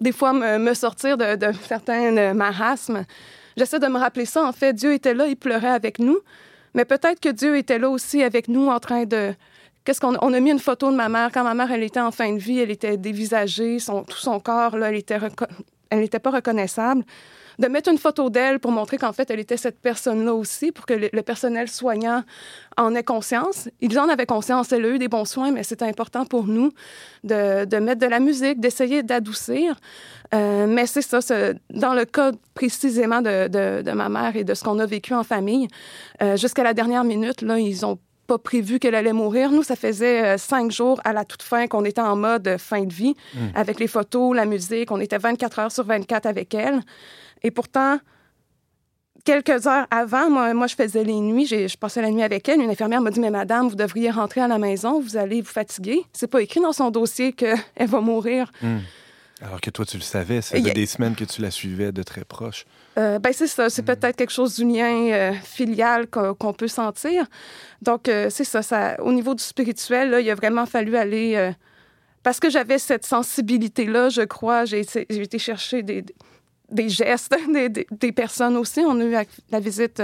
[0.00, 3.04] des fois me, me sortir de, de certains marasmes,
[3.56, 4.42] j'essaie de me rappeler ça.
[4.42, 6.18] En fait, Dieu était là, il pleurait avec nous,
[6.74, 9.34] mais peut-être que Dieu était là aussi avec nous en train de
[9.88, 11.98] Qu'est-ce qu'on on a mis une photo de ma mère quand ma mère elle était
[11.98, 15.16] en fin de vie, elle était dévisagée, son, tout son corps là, elle était
[15.88, 17.06] elle n'était pas reconnaissable.
[17.58, 20.84] De mettre une photo d'elle pour montrer qu'en fait elle était cette personne-là aussi, pour
[20.84, 22.22] que le, personnel soignant
[22.76, 23.70] en ait conscience.
[23.80, 26.70] Ils en avaient conscience, elle a eu des bons soins, mais c'est important pour nous
[27.24, 29.80] de, de, mettre de la musique, d'essayer d'adoucir.
[30.34, 31.20] Euh, mais c'est ça,
[31.70, 35.14] dans le cas précisément de, de, de, ma mère et de ce qu'on a vécu
[35.14, 35.66] en famille,
[36.20, 37.98] euh, jusqu'à la dernière minute, là, ils ont
[38.28, 39.50] pas prévu qu'elle allait mourir.
[39.50, 42.84] Nous, ça faisait euh, cinq jours à la toute fin qu'on était en mode fin
[42.84, 43.38] de vie, mm.
[43.54, 44.92] avec les photos, la musique.
[44.92, 46.80] On était 24 heures sur 24 avec elle.
[47.42, 47.98] Et pourtant,
[49.24, 52.60] quelques heures avant, moi, moi je faisais les nuits, je passais la nuit avec elle.
[52.60, 55.48] Une infirmière m'a dit Mais madame, vous devriez rentrer à la maison, vous allez vous
[55.48, 56.04] fatiguer.
[56.12, 58.52] C'est pas écrit dans son dossier qu'elle va mourir.
[58.62, 58.76] Mm.
[59.40, 60.74] Alors que toi, tu le savais, ça faisait a...
[60.74, 62.66] des semaines que tu la suivais de très proche.
[62.98, 63.86] Euh, ben c'est ça, c'est mm.
[63.86, 67.26] peut-être quelque chose du lien euh, filial qu'on qu peut sentir.
[67.80, 71.34] Donc, euh, c'est ça, ça, au niveau du spirituel, là, il a vraiment fallu aller...
[71.36, 71.52] Euh,
[72.24, 76.04] parce que j'avais cette sensibilité-là, je crois, j'ai été chercher des,
[76.68, 78.80] des gestes des, des, des, personnes aussi.
[78.80, 79.14] On a eu
[79.50, 80.02] la visite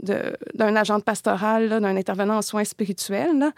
[0.00, 3.52] d'un agent pastoral, d'un intervenant en soins spirituels.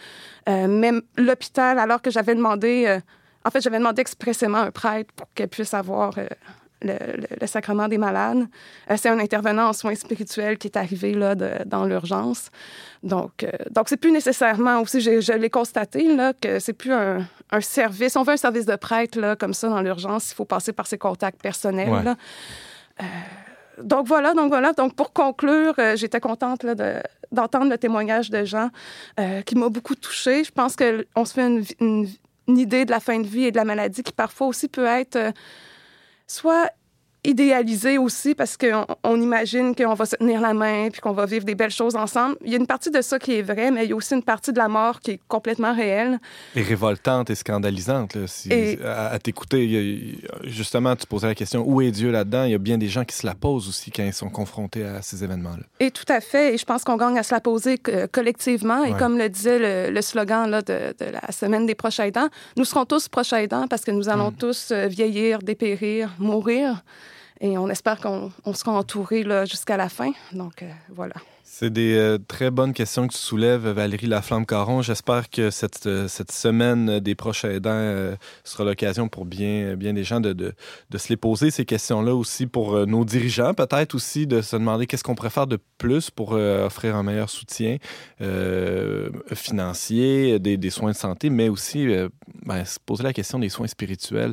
[0.47, 2.99] Même l'hôpital, alors que j'avais demandé...
[3.45, 6.29] Euh, en fait, j'avais demandé expressément un prêtre pour qu'elle puisse avoir le,
[6.83, 8.47] le, le, sacrement des malades.
[8.91, 12.51] Euh, c'est un intervenant en soins spirituels qui est arrivé là, de, dans l'urgence.
[13.03, 16.93] Donc, euh, donc c'est plus nécessairement aussi, je, je l'ai constaté, là, que c'est plus
[16.93, 18.17] un, un, service.
[18.17, 20.87] On veut un service de prêtre là, comme ça dans l'urgence, il faut passer par
[20.87, 21.91] ses contacts personnels.
[21.91, 22.03] Ouais.
[22.03, 22.17] Là.
[23.01, 23.05] Euh,
[23.83, 24.73] donc voilà, donc voilà.
[24.73, 26.95] Donc pour conclure, euh, j'étais contente là, de,
[27.31, 28.69] d'entendre le témoignage de Jean
[29.19, 30.45] euh, qui m'a beaucoup touchée.
[30.45, 32.09] Je pense qu'on se fait une, une,
[32.53, 34.87] une, idée de la fin de vie et de la maladie qui parfois aussi peut
[34.87, 35.33] être euh,
[36.27, 36.71] soit
[37.25, 41.25] idéalisé aussi parce qu'on on imagine qu'on va se tenir la main puis qu'on va
[41.25, 42.37] vivre des belles choses ensemble.
[42.45, 44.15] Il y a une partie de ça qui est vraie, mais il y a aussi
[44.15, 46.19] une partie de la mort qui est complètement réelle.
[46.57, 48.15] Et révoltante et scandalisante.
[48.15, 48.83] Là, si, et...
[48.83, 52.45] À, à t'écouter, justement, tu posais la question où est Dieu là-dedans?
[52.45, 54.85] Il y a bien des gens qui se la posent aussi quand ils sont confrontés
[54.85, 55.63] à ces événements-là.
[55.79, 56.55] Et tout à fait.
[56.55, 57.79] Et je pense qu'on gagne à se la poser
[58.11, 58.85] collectivement.
[58.85, 58.99] Et ouais.
[58.99, 62.65] comme le disait le, le slogan là, de, de, la semaine des proches aidants, nous
[62.65, 64.37] serons tous proches aidants parce que nous allons mmh.
[64.37, 66.83] tous euh, vieillir, dépérir, mourir.
[67.45, 70.13] Et on espère qu'on sera entouré jusqu'à la fin.
[70.33, 71.17] Donc, euh, voilà.
[71.43, 74.81] C'est des euh, très bonnes questions que tu soulèves, Valérie Laflamme-Caron.
[74.81, 78.15] J'espère que cette, euh, cette semaine des proches aidants
[78.45, 80.55] sera l'occasion pour bien, bien des gens de, de,
[80.99, 85.03] se les poser, ces questions-là aussi pour nos dirigeants, peut-être aussi de se demander qu'est-ce
[85.03, 87.79] qu'on pourrait faire de plus pour offrir un meilleur soutien
[89.35, 91.89] financier, des, des, soins de santé, mais aussi
[92.47, 94.33] ben, se poser la question des soins spirituels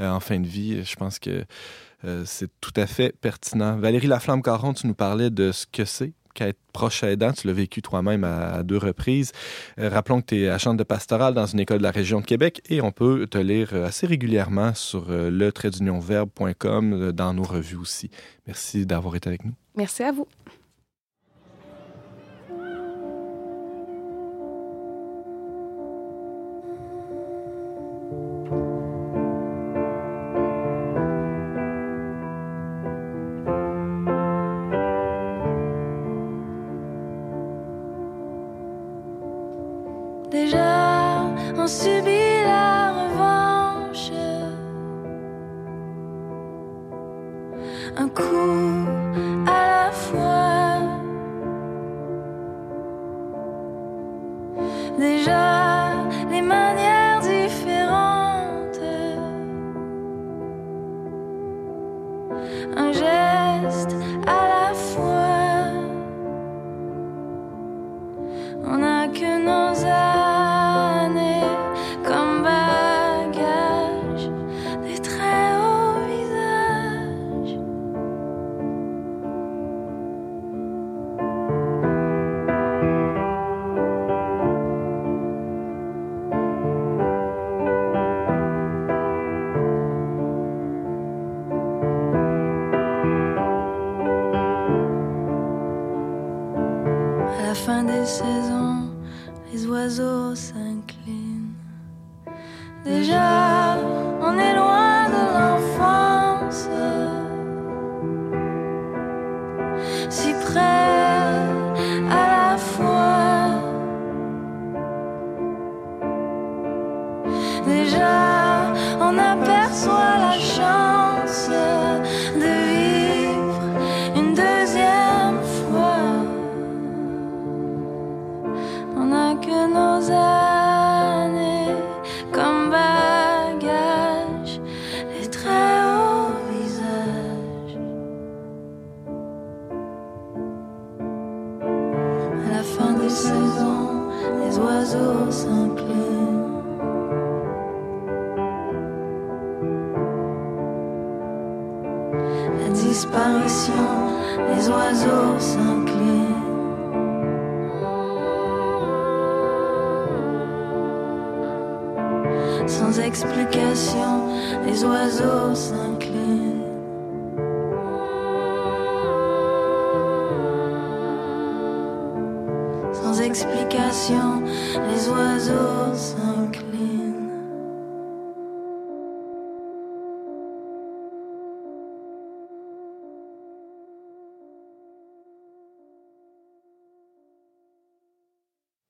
[0.00, 0.84] en fin de vie.
[0.84, 1.44] Je pense que
[2.04, 3.76] euh, c'est tout à fait pertinent.
[3.76, 7.32] Valérie Laflamme-Caron, tu nous parlais de ce que c'est qu'être proche aidant.
[7.32, 9.32] Tu l'as vécu toi-même à, deux reprises.
[9.78, 12.26] Euh, rappelons que tu es chambre de pastoral dans une école de la région de
[12.26, 15.30] Québec et on peut te lire assez régulièrement sur euh,
[17.12, 18.10] dans nos revues aussi.
[18.46, 19.54] Merci d'avoir été avec nous.
[19.74, 20.28] Merci à vous.
[41.68, 42.17] to be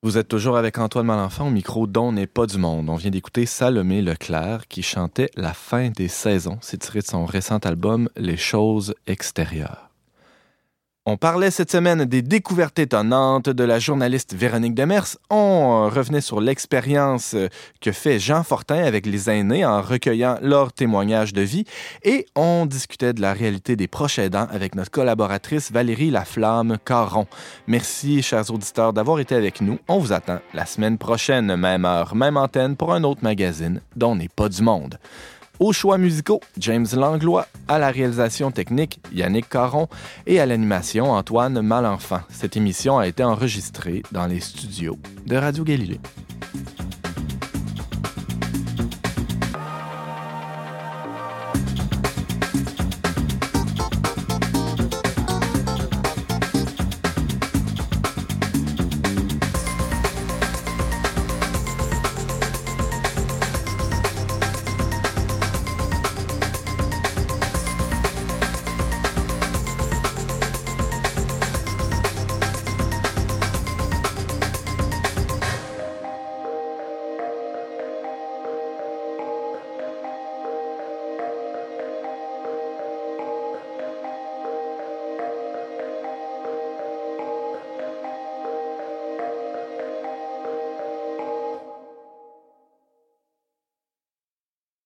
[0.03, 2.89] Vous êtes toujours avec Antoine Malenfant au micro dont n'est pas du monde.
[2.89, 6.59] On vient d'écouter Salomé Leclerc qui chantait La fin des saisons.
[6.61, 9.88] C'est tiré de son récent album Les choses extérieures.
[11.11, 15.17] On parlait cette semaine des découvertes étonnantes de la journaliste Véronique Demers.
[15.31, 17.47] On euh, revenait sur l'expérience euh,
[17.81, 21.65] que fait Jean Fortin avec les aînés en recueillant leurs témoignages de vie
[22.03, 27.25] et on discutait de la réalité des proches aidants avec notre collaboratrice Valérie Laflamme Caron.
[27.65, 29.79] Merci, chers auditeurs, d'avoir été avec nous.
[29.87, 34.15] On vous attend la semaine prochaine, même heure, même antenne, pour un autre magazine dont
[34.15, 34.99] n'est pas du monde.
[35.59, 39.89] Aux choix musicaux, James Langlois, à la réalisation technique, Yannick Caron
[40.25, 42.21] et à l'animation, Antoine Malenfant.
[42.29, 45.99] Cette émission a été enregistrée dans les studios de Radio Galilée.